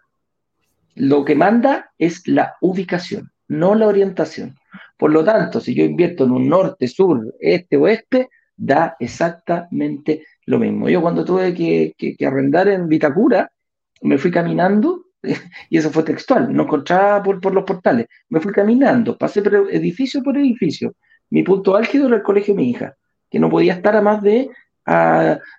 [0.96, 4.56] lo que manda es la ubicación, no la orientación.
[4.98, 10.60] Por lo tanto, si yo invierto en un norte, sur, este, oeste, da exactamente lo
[10.60, 10.90] mismo.
[10.90, 13.50] Yo cuando tuve que, que arrendar en Vitacura,
[14.02, 15.05] me fui caminando
[15.70, 18.08] y eso fue textual, no encontraba por, por, los portales.
[18.30, 20.96] Me fui caminando, pasé por edificio por edificio.
[21.30, 22.96] Mi punto álgido era el colegio de mi hija,
[23.30, 24.50] que no podía estar a más de,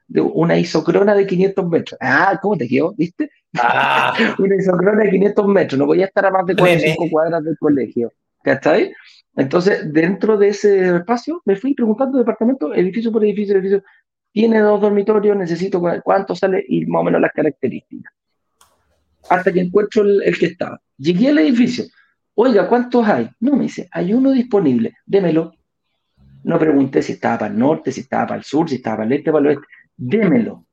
[0.07, 1.99] de una isocrona de 500 metros.
[2.01, 2.95] Ah, ¿cómo te quedó?
[2.97, 3.31] ¿Viste?
[3.59, 4.14] Ah.
[4.39, 7.45] una isocrona de 500 metros, no podía estar a más de 4 o 5 cuadras
[7.45, 8.12] del colegio.
[8.43, 8.93] ¿Cachai?
[9.35, 13.83] Entonces, dentro de ese espacio, me fui preguntando departamento, edificio por edificio, edificio.
[14.33, 18.16] Tiene dos dormitorios, necesito cuánto sale y más o menos las características
[19.29, 20.81] hasta que encuentro el, que estaba.
[20.99, 21.85] Llegué al edificio.
[22.35, 23.29] Oiga, ¿cuántos hay?
[23.41, 25.53] No, me dice, hay uno disponible, démelo.
[26.45, 29.07] No pregunté si estaba para el norte, si estaba para el sur, si estaba para
[29.07, 29.66] el este, para el oeste.
[29.97, 30.64] Démelo.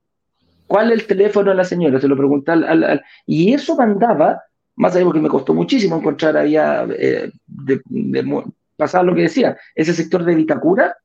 [0.68, 2.00] ¿Cuál es el teléfono de la señora?
[2.00, 4.42] Se lo pregunté al, Y eso mandaba,
[4.76, 8.44] más allá porque me costó muchísimo encontrar allá, eh, de,
[8.76, 10.96] pasar lo que decía, ese sector de Vitacura,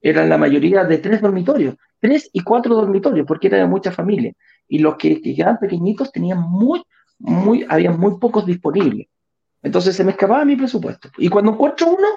[0.00, 4.32] eran la mayoría de tres dormitorios, tres y cuatro dormitorios, porque era de mucha familia.
[4.68, 6.82] Y los que, que quedaban pequeñitos tenían muy,
[7.18, 9.08] muy, había muy pocos disponibles.
[9.62, 11.10] Entonces se me escapaba mi presupuesto.
[11.18, 12.08] Y cuando encuentro uno,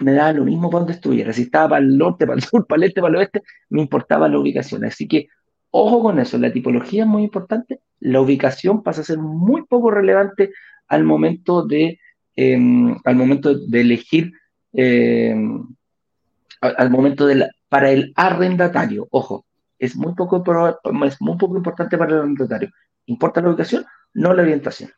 [0.00, 1.32] me daba lo mismo para donde estuviera.
[1.32, 3.80] Si estaba para el norte, para el sur, para el este, para el oeste, me
[3.80, 4.84] importaba la ubicación.
[4.84, 5.28] Así que
[5.70, 7.80] ojo con eso, la tipología es muy importante.
[8.00, 10.50] La ubicación pasa a ser muy poco relevante
[10.88, 11.98] al momento de,
[12.36, 14.32] em, al momento de elegir,
[14.72, 15.66] em,
[16.60, 19.06] al, momento de para el arrendatario.
[19.10, 19.44] Ojo,
[19.80, 20.44] es muy poco,
[21.06, 22.70] es muy poco importante para el arrendatario.
[23.06, 23.86] ¿Importa la ubicación?
[24.12, 24.92] No la orientación.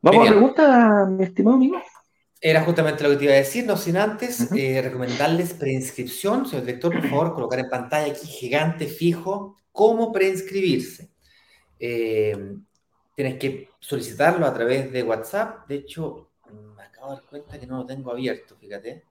[0.00, 1.82] Vamos a pregunta, mi estimado amigo.
[2.40, 6.46] Era justamente lo que te iba a decir, no sin antes eh, recomendarles preinscripción.
[6.46, 11.10] Señor director, por favor, colocar en pantalla aquí gigante fijo cómo preinscribirse.
[11.80, 12.56] Eh,
[13.16, 15.66] tienes que solicitarlo a través de WhatsApp.
[15.66, 16.30] De hecho,
[16.76, 19.04] me acabo de dar cuenta que no lo tengo abierto, fíjate.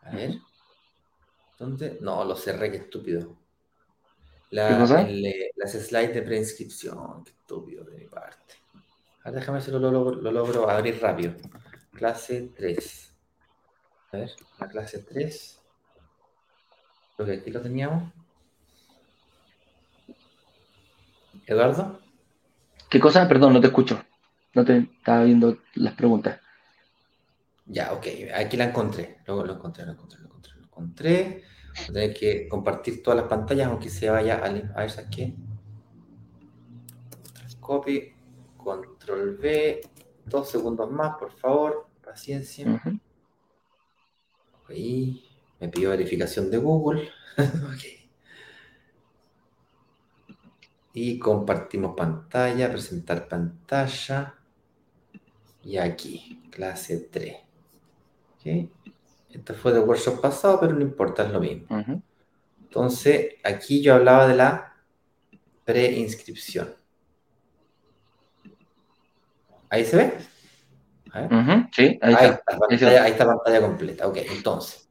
[0.00, 0.34] A ver.
[1.56, 1.98] ¿Dónde?
[2.00, 3.45] No, lo cerré, qué estúpido.
[4.50, 8.54] La, eh, las slides de preinscripción, qué estúpido de mi parte.
[9.24, 11.34] Déjame ver si lo, lo logro abrir rápido.
[11.92, 13.14] Clase 3.
[14.12, 14.30] A ver,
[14.60, 15.60] la clase 3.
[17.16, 18.12] Creo que aquí lo teníamos.
[21.46, 22.00] Eduardo.
[22.88, 23.26] ¿Qué cosa?
[23.26, 24.00] Perdón, no te escucho.
[24.54, 26.40] No te estaba viendo las preguntas.
[27.66, 28.06] Ya, ok.
[28.34, 29.18] Aquí la encontré.
[29.26, 30.52] Luego lo encontré, lo encontré, lo encontré.
[30.54, 31.44] Lo encontré.
[31.76, 35.36] Voy a tener que compartir todas las pantallas, aunque se vaya a, a ver aquí.
[37.60, 38.14] Copy,
[38.56, 39.80] control V,
[40.24, 42.82] dos segundos más, por favor, paciencia.
[44.68, 45.24] Ahí
[45.60, 47.10] me pidió verificación de Google.
[47.74, 48.08] okay.
[50.92, 54.34] Y compartimos pantalla, presentar pantalla.
[55.62, 57.36] Y aquí, clase 3.
[58.38, 58.70] ¿Okay?
[59.30, 61.66] Esto fue del workshop pasado, pero no importa, es lo mismo.
[62.62, 64.74] Entonces, aquí yo hablaba de la
[65.64, 66.74] preinscripción.
[69.68, 70.12] ¿Ahí se ve?
[71.72, 72.56] Sí, ahí, está.
[72.58, 74.06] Pantalla, ahí está pantalla completa.
[74.06, 74.88] Ok, entonces.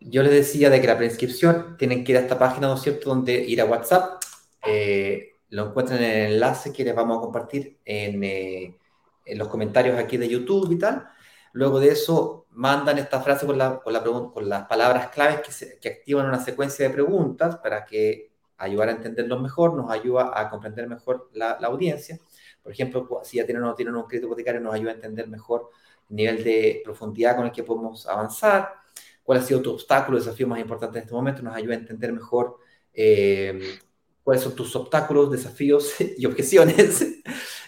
[0.00, 2.82] Yo les decía de que la preinscripción tienen que ir a esta página, ¿no es
[2.82, 4.22] cierto?, donde ir a WhatsApp.
[4.64, 8.76] Eh, lo encuentran en el enlace que les vamos a compartir en, eh,
[9.24, 11.08] en los comentarios aquí de YouTube y tal.
[11.52, 15.40] Luego de eso, mandan esta frase con, la, con, la con las palabras claves
[15.80, 20.50] que, activan una secuencia de preguntas para que ayudar a entenderlos mejor, nos ayuda a
[20.50, 22.18] comprender mejor la, la audiencia.
[22.62, 25.28] Por ejemplo, si ya tienen o no tienen un crédito hipotecario, nos ayuda a entender
[25.28, 25.70] mejor
[26.10, 28.74] el nivel de profundidad con el que podemos avanzar,
[29.22, 32.12] cuál ha sido tu obstáculo, desafío más importante en este momento, nos ayuda a entender
[32.12, 32.58] mejor
[32.92, 33.78] eh,
[34.24, 37.22] cuáles son tus obstáculos, desafíos y objeciones.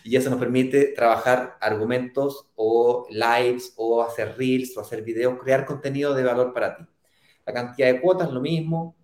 [0.05, 5.65] Y eso nos permite trabajar argumentos o lives o hacer reels o hacer videos, crear
[5.65, 6.85] contenido de valor para ti.
[7.47, 8.97] La cantidad de cuotas, lo mismo,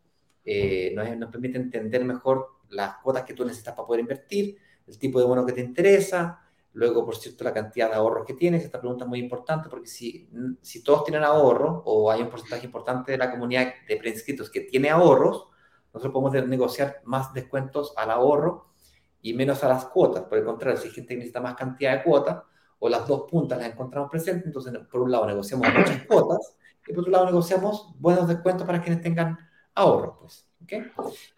[0.45, 4.99] eh, nos, nos, permite entender mejor las cuotas que tú necesitas para poder invertir, el
[4.99, 6.41] tipo de bono que te interesa,
[6.73, 8.63] luego, por cierto, la cantidad de ahorros que tienes.
[8.63, 10.29] Esta pregunta es muy importante porque si,
[10.61, 14.61] si todos tienen ahorro o hay un porcentaje importante de la comunidad de preinscritos que
[14.61, 15.49] tiene ahorros,
[15.93, 18.67] nosotros podemos negociar más descuentos al ahorro
[19.23, 20.25] y menos a las cuotas.
[20.25, 22.43] Por el contrario, si hay gente que necesita más cantidad de cuotas
[22.79, 26.57] o las dos puntas las encontramos presentes, entonces por un lado negociamos muchas cuotas
[26.87, 29.39] y por otro lado negociamos buenos descuentos para quienes tengan
[29.75, 30.19] ahorro.
[30.21, 30.85] Pues, ¿okay?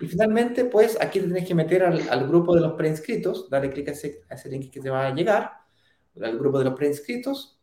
[0.01, 3.89] Y finalmente, pues aquí te tienes que meter al, grupo de los preinscritos, darle clic
[3.89, 5.53] a ese, a ese link que te va a llegar,
[6.21, 7.61] al grupo de los preinscritos.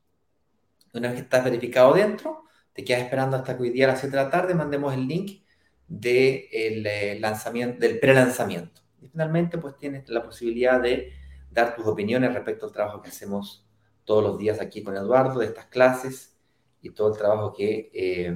[0.94, 2.44] Una vez que estás verificado dentro,
[2.74, 5.08] te quedas esperando hasta que hoy día a las 7 de la tarde mandemos el
[5.08, 5.44] link
[5.88, 8.82] del de eh, lanzamiento, del pre-lanzamiento.
[9.06, 11.14] Y finalmente, pues tienes la posibilidad de
[11.52, 13.64] dar tus opiniones respecto al trabajo que hacemos
[14.04, 16.36] todos los días aquí con Eduardo, de estas clases
[16.82, 18.36] y todo el trabajo que, eh,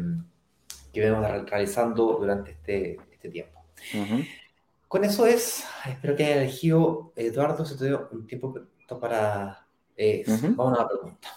[0.93, 3.65] que venimos realizando durante este, este tiempo.
[4.87, 8.53] Con eso es, espero que haya elegido, Eduardo, se te dio un tiempo
[9.01, 9.65] para...
[9.97, 10.23] Eh,
[10.55, 11.27] Vamos a una pregunta.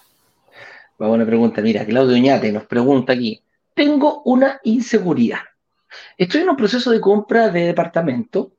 [0.99, 1.62] Vamos a una pregunta.
[1.62, 3.43] Mira, Claudio Uñate nos pregunta aquí.
[3.74, 5.41] Tengo una inseguridad.
[6.18, 8.53] Estoy en un proceso de compra de departamento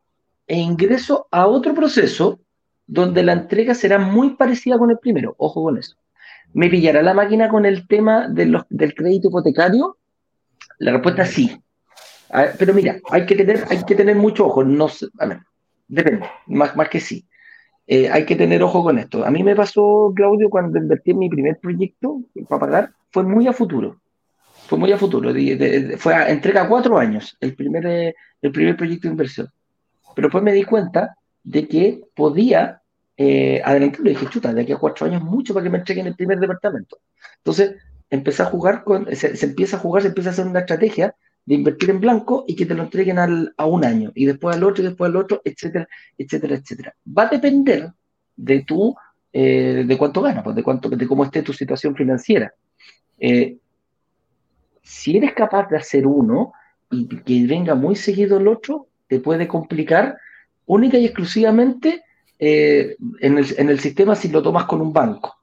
[0.48, 2.40] e ingreso a otro proceso
[2.86, 5.36] donde la entrega será muy parecida con el primero.
[5.38, 5.96] Ojo con eso.
[6.54, 9.98] ¿Me pillará la máquina con el tema de los, del crédito hipotecario?
[10.80, 11.62] La respuesta es sí.
[12.60, 14.64] pero mira, hay que tener, hay que tener mucho ojo.
[14.64, 14.88] No
[15.20, 15.40] a ver,
[15.88, 17.26] depende, más, más que sí.
[17.86, 19.26] Eh, hay que tener ojo con esto.
[19.26, 23.48] A mí me pasó, Claudio, cuando invertí en mi primer proyecto para pagar, fue muy
[23.48, 24.00] a futuro.
[24.68, 25.34] Fue muy a futuro.
[25.98, 29.50] fue a, entrega cuatro años el primer, eh, el primer proyecto de inversión.
[30.16, 32.82] Pero después me di cuenta de que podía
[33.18, 34.02] eh, adelantar.
[34.02, 36.40] Le dije, chuta, de aquí a cuatro años mucho para que me entreguen el primer
[36.40, 37.00] departamento.
[37.38, 37.76] Entonces,
[38.10, 41.56] empecé a jugar con, se, empieza a jugar, se empieza a hacer una estrategia de
[41.56, 44.64] invertir en blanco y que te lo entreguen al, a un año, y después al
[44.64, 45.88] otro, y después al otro, etcétera,
[46.18, 46.96] etcétera, etcétera.
[47.06, 47.92] Va a depender
[48.36, 48.96] de tu,
[49.32, 52.54] eh, de cuánto ganas, pues de cuánto, de cómo esté tu situación financiera.
[53.20, 53.58] Eh,
[54.82, 56.54] si eres capaz de hacer uno
[56.92, 60.18] y que venga muy seguido el otro, te puede complicar
[60.66, 62.02] única y exclusivamente
[62.40, 65.36] eh, en, el, en, el, sistema si lo tomas con un banco.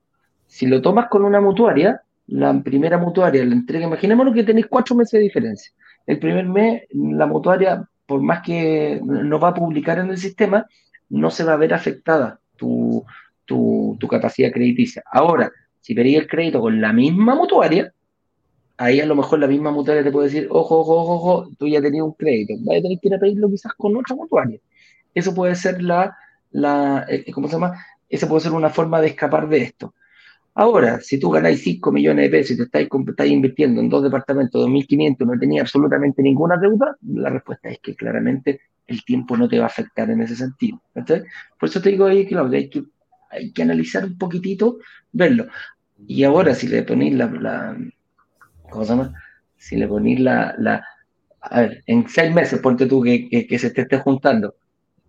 [0.49, 4.97] Si lo tomas con una mutuaria, la primera mutuaria la entrega, imaginémonos que tenéis cuatro
[4.97, 5.71] meses de diferencia.
[6.05, 10.67] El primer mes, la mutuaria, por más que no va a publicar en el sistema,
[11.09, 13.05] no se va a ver afectada tu,
[13.45, 15.05] tu, tu capacidad crediticia.
[15.13, 17.93] Ahora, si pedís el crédito con la misma mutuaria,
[18.81, 21.69] ahí a lo mejor la misma mutuaria te puede decir, ojo, ojo, ojo, ojo, tú
[21.69, 24.59] ya tenías un crédito, vas a tener que ir a pedirlo quizás con otra mutuaria.
[25.15, 26.17] Eso puede ser la,
[26.51, 27.75] la eh, ¿cómo se llama?
[28.09, 29.95] Esa puede ser una forma de escapar de esto.
[30.55, 34.03] Ahora, si tú ganáis 5 millones de pesos y te estáis, estáis invirtiendo en dos
[34.03, 39.47] departamentos, 2.500, no tenía absolutamente ninguna deuda, la respuesta es que claramente el tiempo no
[39.47, 40.81] te va a afectar en ese sentido.
[40.95, 42.85] Por eso te digo ahí, Claudia, hay que,
[43.31, 44.79] hay que analizar un poquitito,
[45.13, 45.49] verlo.
[46.07, 47.77] Y ahora, si le ponéis la, la
[48.71, 49.15] ¿cómo se llama?
[49.57, 50.85] Si le ponéis la, la,
[51.41, 54.55] a ver, en seis meses, ponte tú que, que, se te esté juntando,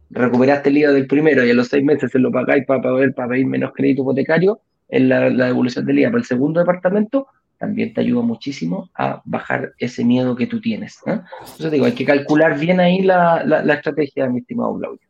[0.10, 3.12] recuperaste el IVA del primero y a los seis meses se lo pagáis para, para,
[3.12, 4.60] para pedir menos crédito hipotecario,
[4.90, 7.28] en la, la devolución del IVA para el segundo departamento,
[7.62, 10.98] también te ayuda muchísimo a bajar ese miedo que tú tienes.
[11.06, 15.08] Entonces digo, hay que calcular bien ahí la, la, estrategia, mi estimado Claudio.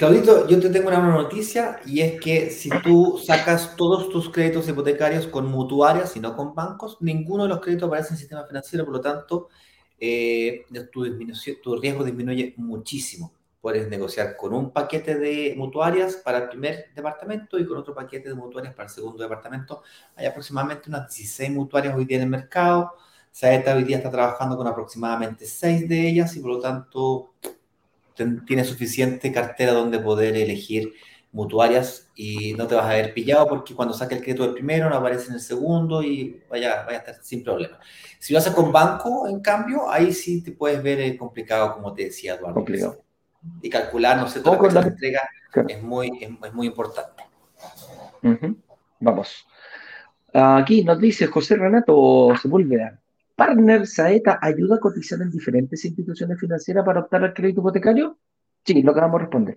[0.00, 4.30] Claudito, yo te tengo una buena noticia y es que si tú sacas todos tus
[4.30, 8.18] créditos hipotecarios con mutuarias y no con bancos, ninguno de los créditos aparece en el
[8.18, 9.50] sistema financiero, por lo tanto,
[9.98, 11.04] eh, tu,
[11.62, 17.58] tu riesgo disminuye muchísimo puedes negociar con un paquete de mutuarias para el primer departamento
[17.58, 19.82] y con otro paquete de mutuarias para el segundo departamento.
[20.16, 22.94] Hay aproximadamente unas 16 mutuarias hoy día en el mercado.
[23.30, 27.34] Saeta hoy día está trabajando con aproximadamente 6 de ellas y por lo tanto
[28.46, 30.92] tiene suficiente cartera donde poder elegir
[31.32, 34.90] mutuarias y no te vas a ver pillado porque cuando saque el crédito del primero
[34.90, 37.78] no aparece en el segundo y vaya, vaya a estar sin problema.
[38.18, 41.92] Si lo haces con banco, en cambio, ahí sí te puedes ver eh, complicado, como
[41.94, 42.54] te decía Eduardo.
[42.54, 43.04] Complicado
[43.62, 45.20] y calcular, no sé, toda la entrega
[45.68, 47.24] es, muy, es, muy importante.
[49.00, 49.46] Vamos.
[50.32, 53.00] Aquí nos dice José Renato Sepúlveda.
[53.40, 58.18] ¿Partner Saeta ayuda a cotizar en diferentes instituciones financieras para optar al crédito hipotecario?
[58.62, 59.56] Sí, lo que vamos a responder.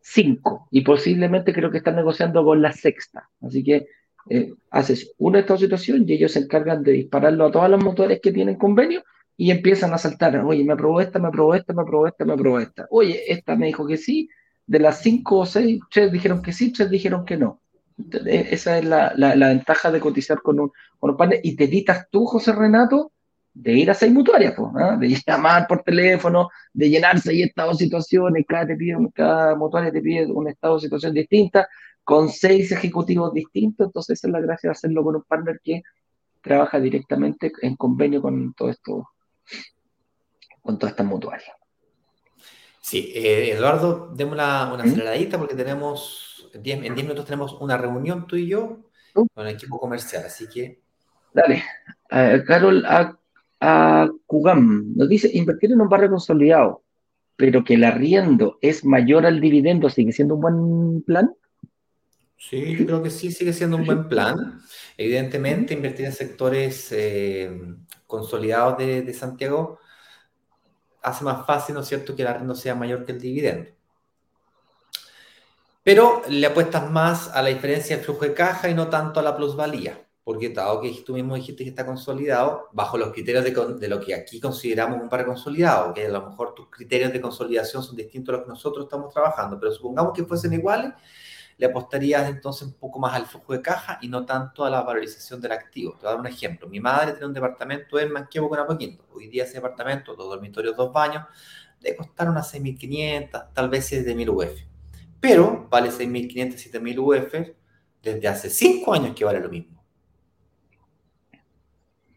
[0.00, 0.68] Cinco.
[0.70, 3.28] Y posiblemente creo que están negociando con la sexta.
[3.42, 3.88] Así que
[4.30, 7.84] eh, haces una de esta situación y ellos se encargan de dispararlo a todas las
[7.84, 9.04] motores que tienen convenio
[9.36, 10.38] y empiezan a saltar.
[10.38, 12.86] Oye, me aprobó esta, me aprobó esta, me aprobó esta, me aprobó esta.
[12.88, 14.30] Oye, esta me dijo que sí.
[14.66, 17.60] De las cinco o seis, tres dijeron que sí, tres dijeron que no.
[17.96, 21.40] E, esa es la, la, ventaja de cotizar con un, con un panel.
[21.42, 23.12] Y te evitas tú, José Renato,
[23.54, 27.76] de ir a seis mutuarias, pues, de llamar por teléfono, de llenarse ahí estado de
[27.76, 31.68] situaciones, cada, te pide, cada mutuaria te pide un estado de situación distinta,
[32.02, 35.82] con seis ejecutivos distintos, entonces esa es la gracia de hacerlo con un partner que
[36.42, 39.08] trabaja directamente en convenio con todo esto,
[40.60, 41.52] con todas estas mutuarias.
[42.80, 44.88] Sí, eh, Eduardo, demos una, una ¿Mm?
[44.88, 46.62] aceleradita porque tenemos, en
[46.94, 48.84] 10 minutos tenemos una reunión tú y yo
[49.14, 49.26] ¿Mm?
[49.34, 50.80] con el equipo comercial, así que...
[51.32, 51.64] Dale,
[52.46, 53.18] Carol a,
[53.60, 56.84] a Cugam nos dice, invertir en un barrio consolidado,
[57.36, 61.34] pero que el arriendo es mayor al dividendo, ¿sigue siendo un buen plan?
[62.36, 64.60] Sí, yo creo que sí, sigue siendo un buen plan.
[64.98, 67.50] Evidentemente, invertir en sectores eh,
[68.06, 69.78] consolidados de, Santiago
[71.02, 73.70] hace más fácil, ¿no es cierto?, que el arriendo sea mayor que el dividendo.
[75.84, 79.22] Pero le apuestas más a la diferencia del flujo de caja y no tanto a
[79.22, 83.88] la plusvalía, porque dado que tú mismo dijiste que está consolidado, bajo los criterios de,
[83.88, 87.82] lo que aquí consideramos un par consolidado, que a lo mejor tus criterios de consolidación
[87.82, 90.90] son distintos a los que nosotros estamos trabajando, pero supongamos que fuesen iguales,
[91.58, 94.80] le apostarías entonces un poco más al flujo de caja y no tanto a la
[94.80, 95.92] valorización del activo.
[95.92, 96.66] Te voy a dar un ejemplo.
[96.66, 99.04] Mi madre tiene un departamento en Manquevo con Apoquindo.
[99.12, 101.26] Hoy día ese departamento, dos dormitorios, dos baños,
[101.80, 104.73] le costaron unas 6.500, tal vez 7.000 UF.
[105.24, 107.56] Pero vale 6.500, 7.000 UF
[108.02, 109.82] desde hace 5 años que vale lo mismo.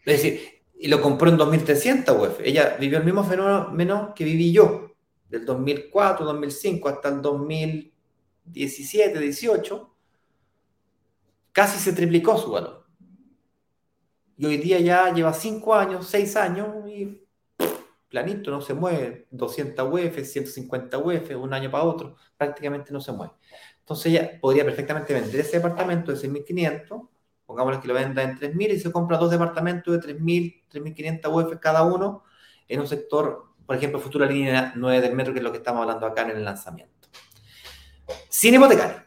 [0.04, 0.42] Es decir,
[0.78, 2.42] y lo compró en 2.300 UF.
[2.44, 4.92] Ella vivió el mismo fenómeno que viví yo,
[5.30, 7.94] del 2004, 2005 hasta el 2000
[8.44, 9.96] 17, 18,
[11.54, 12.88] casi se triplicó su valor.
[14.36, 17.26] Y hoy día ya lleva 5 años, 6 años y
[18.10, 19.28] planito, no se mueve.
[19.32, 23.34] 200 UF, 150 UF, un año para otro, prácticamente no se mueve.
[23.80, 27.08] Entonces ella podría perfectamente vender ese departamento de 6.500,
[27.46, 31.60] pongámosle que lo venda en 3.000 y se compra dos departamentos de 3.000, 3.500 UF
[31.60, 32.24] cada uno
[32.68, 35.82] en un sector, por ejemplo, futura línea 9 del metro, que es lo que estamos
[35.82, 36.98] hablando acá en el lanzamiento
[38.30, 39.04] sin hipotecario.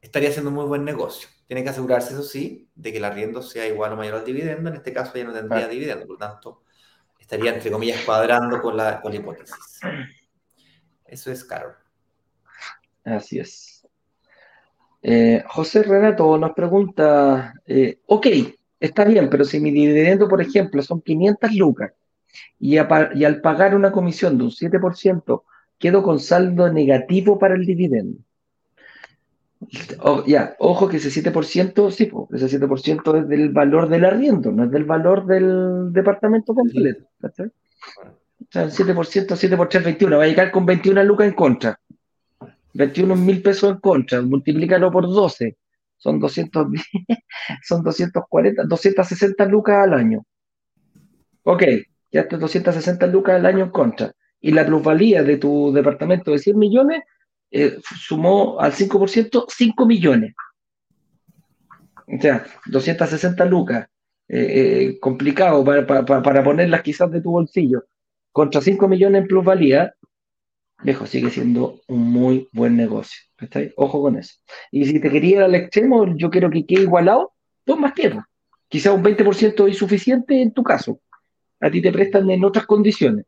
[0.00, 1.28] Estaría haciendo un muy buen negocio.
[1.46, 4.70] Tiene que asegurarse, eso sí, de que el arriendo sea igual o mayor al dividendo.
[4.70, 6.62] En este caso ya no tendría dividendo, por lo tanto,
[7.28, 9.54] estaría, entre comillas, cuadrando con la, con hipótesis.
[11.04, 11.74] Eso es caro.
[13.04, 13.86] Así es.
[15.02, 18.26] Eh, José Renato nos pregunta, eh, ok,
[18.80, 21.92] está bien, pero si mi dividendo, por ejemplo, son 500 lucas
[22.58, 25.42] y, y al pagar una comisión de un 7%,
[25.78, 28.20] quedo con saldo negativo para el dividendo.
[30.26, 34.70] Ya, ojo que ese 7%, sí, ese 7% es del valor del arriendo, no es
[34.70, 37.04] del valor del departamento completo.
[37.22, 41.34] O sea, el 7%, 7 por 3, 21, va a llegar con 21 lucas en
[41.34, 41.78] contra.
[42.74, 45.56] 21 mil pesos en contra, multiplícalo por 12.
[45.96, 46.84] son 210,
[47.64, 50.24] son 240, 260 lucas al año.
[51.42, 51.64] Ok,
[52.12, 54.12] ya estás 260 lucas al año en contra.
[54.40, 57.02] Y la plusvalía de tu departamento de 100 millones
[57.50, 60.34] eh, sumó al 5% 5 millones.
[62.06, 63.88] O sea, 260 lucas.
[64.30, 67.84] Eh, eh, complicado para, para, ponerlas quizás de tu bolsillo.
[68.30, 69.94] Contra 5 millones en plusvalía,
[70.82, 73.22] viejo, sigue siendo un muy buen negocio.
[73.76, 74.34] Ojo con eso.
[74.70, 77.32] Y si te quería ir al extremo, yo quiero que quede igualado,
[77.64, 78.22] dos más tiempo.
[78.68, 81.00] Quizás un 20% es suficiente en tu caso.
[81.60, 83.24] A ti te prestan en otras condiciones.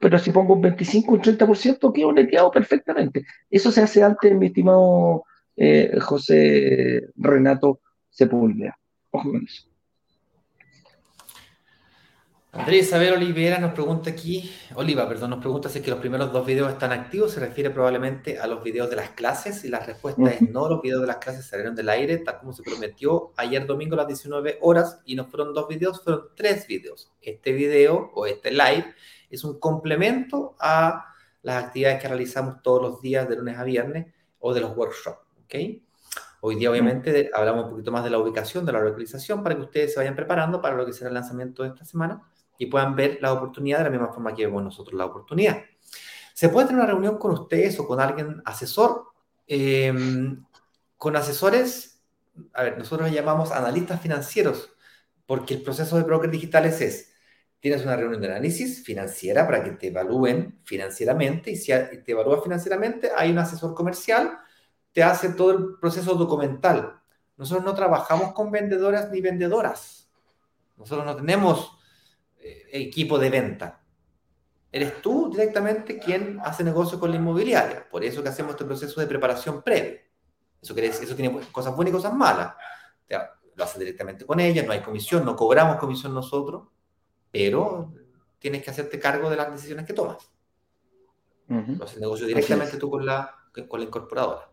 [0.00, 3.24] Pero si pongo un 25, un 30%, quedo neteado perfectamente.
[3.50, 5.24] Eso se hace antes, mi estimado
[5.56, 8.78] eh, José Renato Sepúlveda.
[9.10, 9.74] Ojo con eso.
[12.54, 16.32] Andrés Isabel Olivera nos pregunta aquí, Oliva, perdón, nos pregunta si es que los primeros
[16.32, 19.80] dos videos están activos, se refiere probablemente a los videos de las clases y la
[19.80, 23.32] respuesta es no, los videos de las clases salieron del aire, tal como se prometió
[23.36, 27.10] ayer domingo a las 19 horas y no fueron dos videos, fueron tres videos.
[27.20, 28.94] Este video o este live
[29.30, 31.06] es un complemento a
[31.42, 35.20] las actividades que realizamos todos los días de lunes a viernes o de los workshops,
[35.44, 35.54] ¿ok?
[36.40, 39.62] Hoy día, obviamente, hablamos un poquito más de la ubicación, de la localización, para que
[39.62, 42.22] ustedes se vayan preparando para lo que será el lanzamiento de esta semana
[42.58, 45.62] y puedan ver la oportunidad de la misma forma que vemos nosotros la oportunidad.
[46.34, 49.06] Se puede tener una reunión con ustedes o con alguien asesor.
[49.46, 50.44] Em,
[50.98, 52.02] con asesores,
[52.52, 54.70] a ver, nosotros llamamos analistas financieros,
[55.26, 57.13] porque el proceso de brokers digitales es,
[57.64, 62.42] tienes una reunión de análisis financiera para que te evalúen financieramente, y si te evalúa
[62.42, 64.38] financieramente, hay un asesor comercial,
[64.92, 67.00] te hace todo el proceso documental.
[67.38, 70.10] Nosotros no trabajamos con vendedoras ni vendedoras.
[70.76, 71.78] Nosotros no tenemos
[72.36, 73.82] eh, equipo de venta.
[74.70, 77.88] Eres tú directamente quien hace negocio con la inmobiliaria.
[77.88, 80.00] Por eso que hacemos este proceso de preparación previo.
[80.60, 82.52] Eso, eso tiene cosas buenas y cosas malas.
[83.56, 86.73] Lo haces directamente con ella, no hay comisión, no cobramos comisión nosotros,
[87.34, 87.92] pero
[88.38, 90.30] tienes que hacerte cargo de las decisiones que tomas.
[91.48, 93.34] Lo haces negocio directamente tú con la,
[93.68, 94.48] con la incorporadora,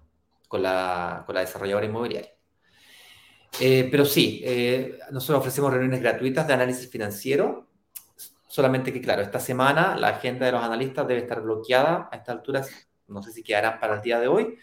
[0.48, 2.32] con la, con la desarrolladora inmobiliaria.
[3.60, 7.72] Eh, pero sí, eh, nosotros ofrecemos reuniones gratuitas de análisis financiero
[8.52, 12.36] Solamente que, claro, esta semana la agenda de los analistas debe estar bloqueada a estas
[12.36, 12.70] alturas.
[13.08, 14.58] No sé si quedarán para el día de hoy,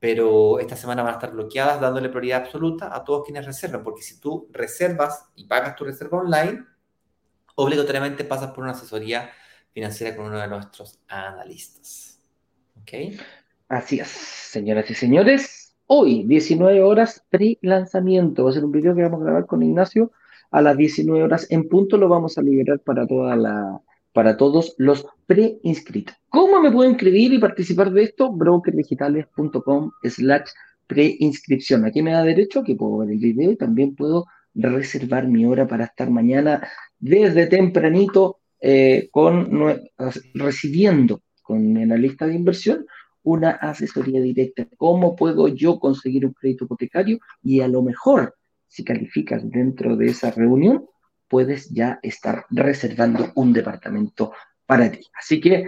[0.00, 4.02] pero esta semana van a estar bloqueadas dándole prioridad absoluta a todos quienes reservan, porque
[4.02, 6.66] si tú reservas y pagas tu reserva online,
[7.58, 9.30] obligatoriamente pasas por una asesoría
[9.72, 12.20] financiera con uno de nuestros analistas.
[12.80, 13.18] ¿Ok?
[13.68, 15.74] Así es, señoras y señores.
[15.86, 18.44] Hoy, 19 horas pre-lanzamiento.
[18.44, 20.12] Va a ser un video que vamos a grabar con Ignacio
[20.50, 23.06] a las 19 horas en punto lo vamos a liberar para
[24.12, 26.16] para todos los preinscritos.
[26.30, 28.32] ¿Cómo me puedo inscribir y participar de esto?
[28.32, 30.50] brokerdigitales.com slash
[30.86, 31.84] preinscripción.
[31.84, 35.66] Aquí me da derecho que puedo ver el video y también puedo reservar mi hora
[35.66, 36.66] para estar mañana
[36.98, 39.50] desde tempranito eh, con,
[40.34, 42.86] recibiendo con mi analista de inversión
[43.22, 44.66] una asesoría directa.
[44.76, 47.18] ¿Cómo puedo yo conseguir un crédito hipotecario?
[47.42, 48.34] Y a lo mejor
[48.68, 50.86] si calificas dentro de esa reunión,
[51.26, 54.32] puedes ya estar reservando un departamento
[54.66, 55.00] para ti.
[55.18, 55.64] Así que,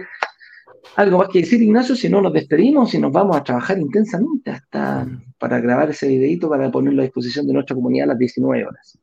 [0.95, 4.51] algo más que decir, Ignacio, si no nos despedimos y nos vamos a trabajar intensamente
[4.51, 8.65] hasta para grabar ese videito para ponerlo a disposición de nuestra comunidad a las 19
[8.65, 8.97] horas.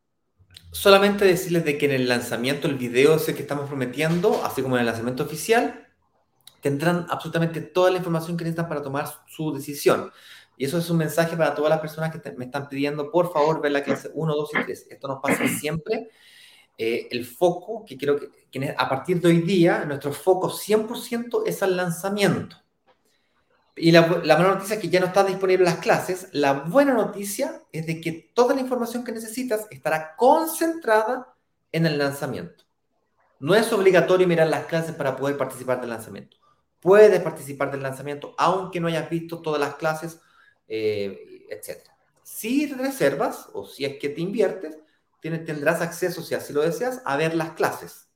[0.70, 4.76] Solamente decirles de que en el lanzamiento, el video ese que estamos prometiendo, así como
[4.76, 5.88] en el lanzamiento oficial,
[6.60, 10.12] tendrán absolutamente toda la información que necesitan para tomar su decisión.
[10.56, 13.62] Y eso es un mensaje para todas las personas que me están pidiendo, por favor,
[13.62, 14.86] ver la clase 1, 2 y 3.
[14.90, 16.08] Esto nos pasa siempre.
[16.76, 18.18] Eh, el foco, que quiero
[18.50, 22.56] que, a partir de hoy día, nuestro foco 100% es al lanzamiento.
[23.78, 26.28] Y la, la mala noticia es que ya no están disponibles las clases.
[26.32, 31.34] La buena noticia es de que toda la información que necesitas estará concentrada
[31.72, 32.64] en el lanzamiento.
[33.40, 36.36] No es obligatorio mirar las clases para poder participar del lanzamiento.
[36.80, 40.20] Puedes participar del lanzamiento aunque no hayas visto todas las clases
[40.68, 41.78] eh, etc.
[42.22, 44.76] Si reservas o si es que te inviertes,
[45.20, 48.08] tienes, tendrás acceso, si así lo deseas, a ver las clases.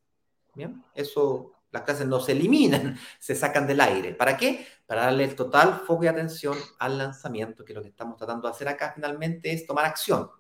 [0.55, 0.85] ¿Bien?
[0.95, 4.15] Eso, las clases no se eliminan, se sacan del aire.
[4.15, 4.67] ¿Para qué?
[4.87, 8.55] Para darle el total foco y atención al lanzamiento, que lo que estamos tratando de
[8.55, 10.31] hacer acá finalmente es tomar acción.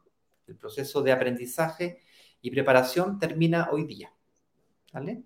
[0.46, 2.02] El proceso de aprendizaje
[2.40, 4.12] y preparación termina hoy día.
[4.92, 5.22] ¿Vale?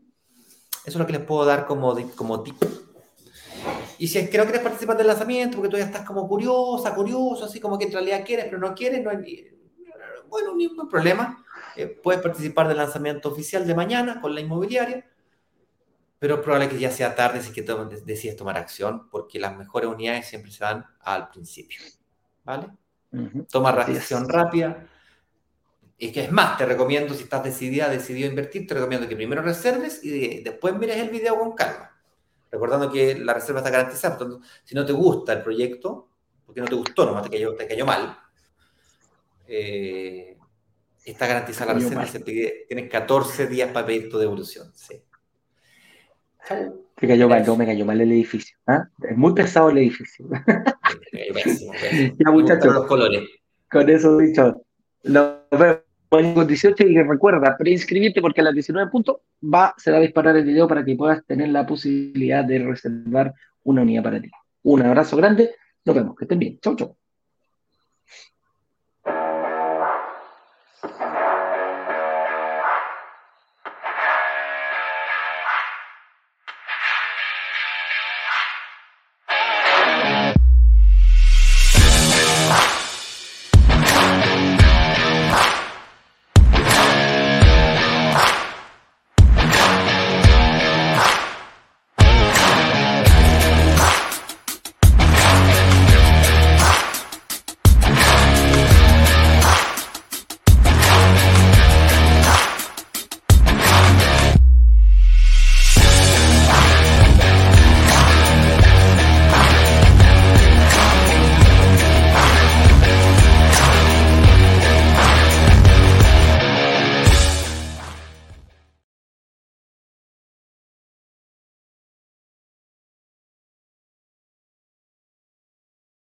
[0.85, 2.57] Eso es lo que les puedo dar como, como tip
[3.99, 7.47] y si es que no quieres participar del lanzamiento porque ya estás como curiosa, curioso,
[7.47, 9.51] así como que en realidad quieres, pero no quieres, no hay,
[10.28, 11.45] bueno, ningún problema.
[11.77, 15.05] Eh, puedes participar del lanzamiento oficial de mañana con la inmobiliaria,
[16.18, 17.62] pero es probable que ya sea tarde si que
[18.05, 21.80] decides tomar acción, porque las mejores unidades siempre se dan al principio.
[22.44, 22.68] ¿Vale?
[23.51, 24.86] Toma reacción rápida.
[25.98, 29.16] Y que es más, te recomiendo, si estás decidida, decidido a invertir, te recomiendo que
[29.16, 31.93] primero reserves y después mires el video con calma.
[32.51, 34.18] Recordando que la reserva está garantizada.
[34.62, 36.09] si no te gusta el proyecto,
[36.44, 38.18] porque no te gustó, nomás te cayó, te cayó mal,
[39.48, 40.36] eh,
[41.05, 42.05] está garantizada la reserva.
[42.68, 44.70] tienes 14 días para pedir tu devolución.
[44.74, 45.02] Sí.
[46.94, 48.56] Te cayó mal, no me cayó mal el edificio.
[48.66, 48.89] ¿ah?
[49.02, 50.27] Es muy pesado el edificio.
[52.18, 52.74] ya, muchachos.
[52.74, 53.23] Los colores.
[53.70, 54.62] Con eso dicho,
[55.02, 55.81] lo vemos
[56.12, 60.36] en 18 y recuerda preinscribirte porque a las 19 puntos va, se va a disparar
[60.36, 64.31] el video para que puedas tener la posibilidad de reservar una unidad para ti.
[64.62, 65.51] Un abrazo grande,
[65.85, 66.59] nos vemos, que estén bien.
[66.60, 66.97] Chau, chau.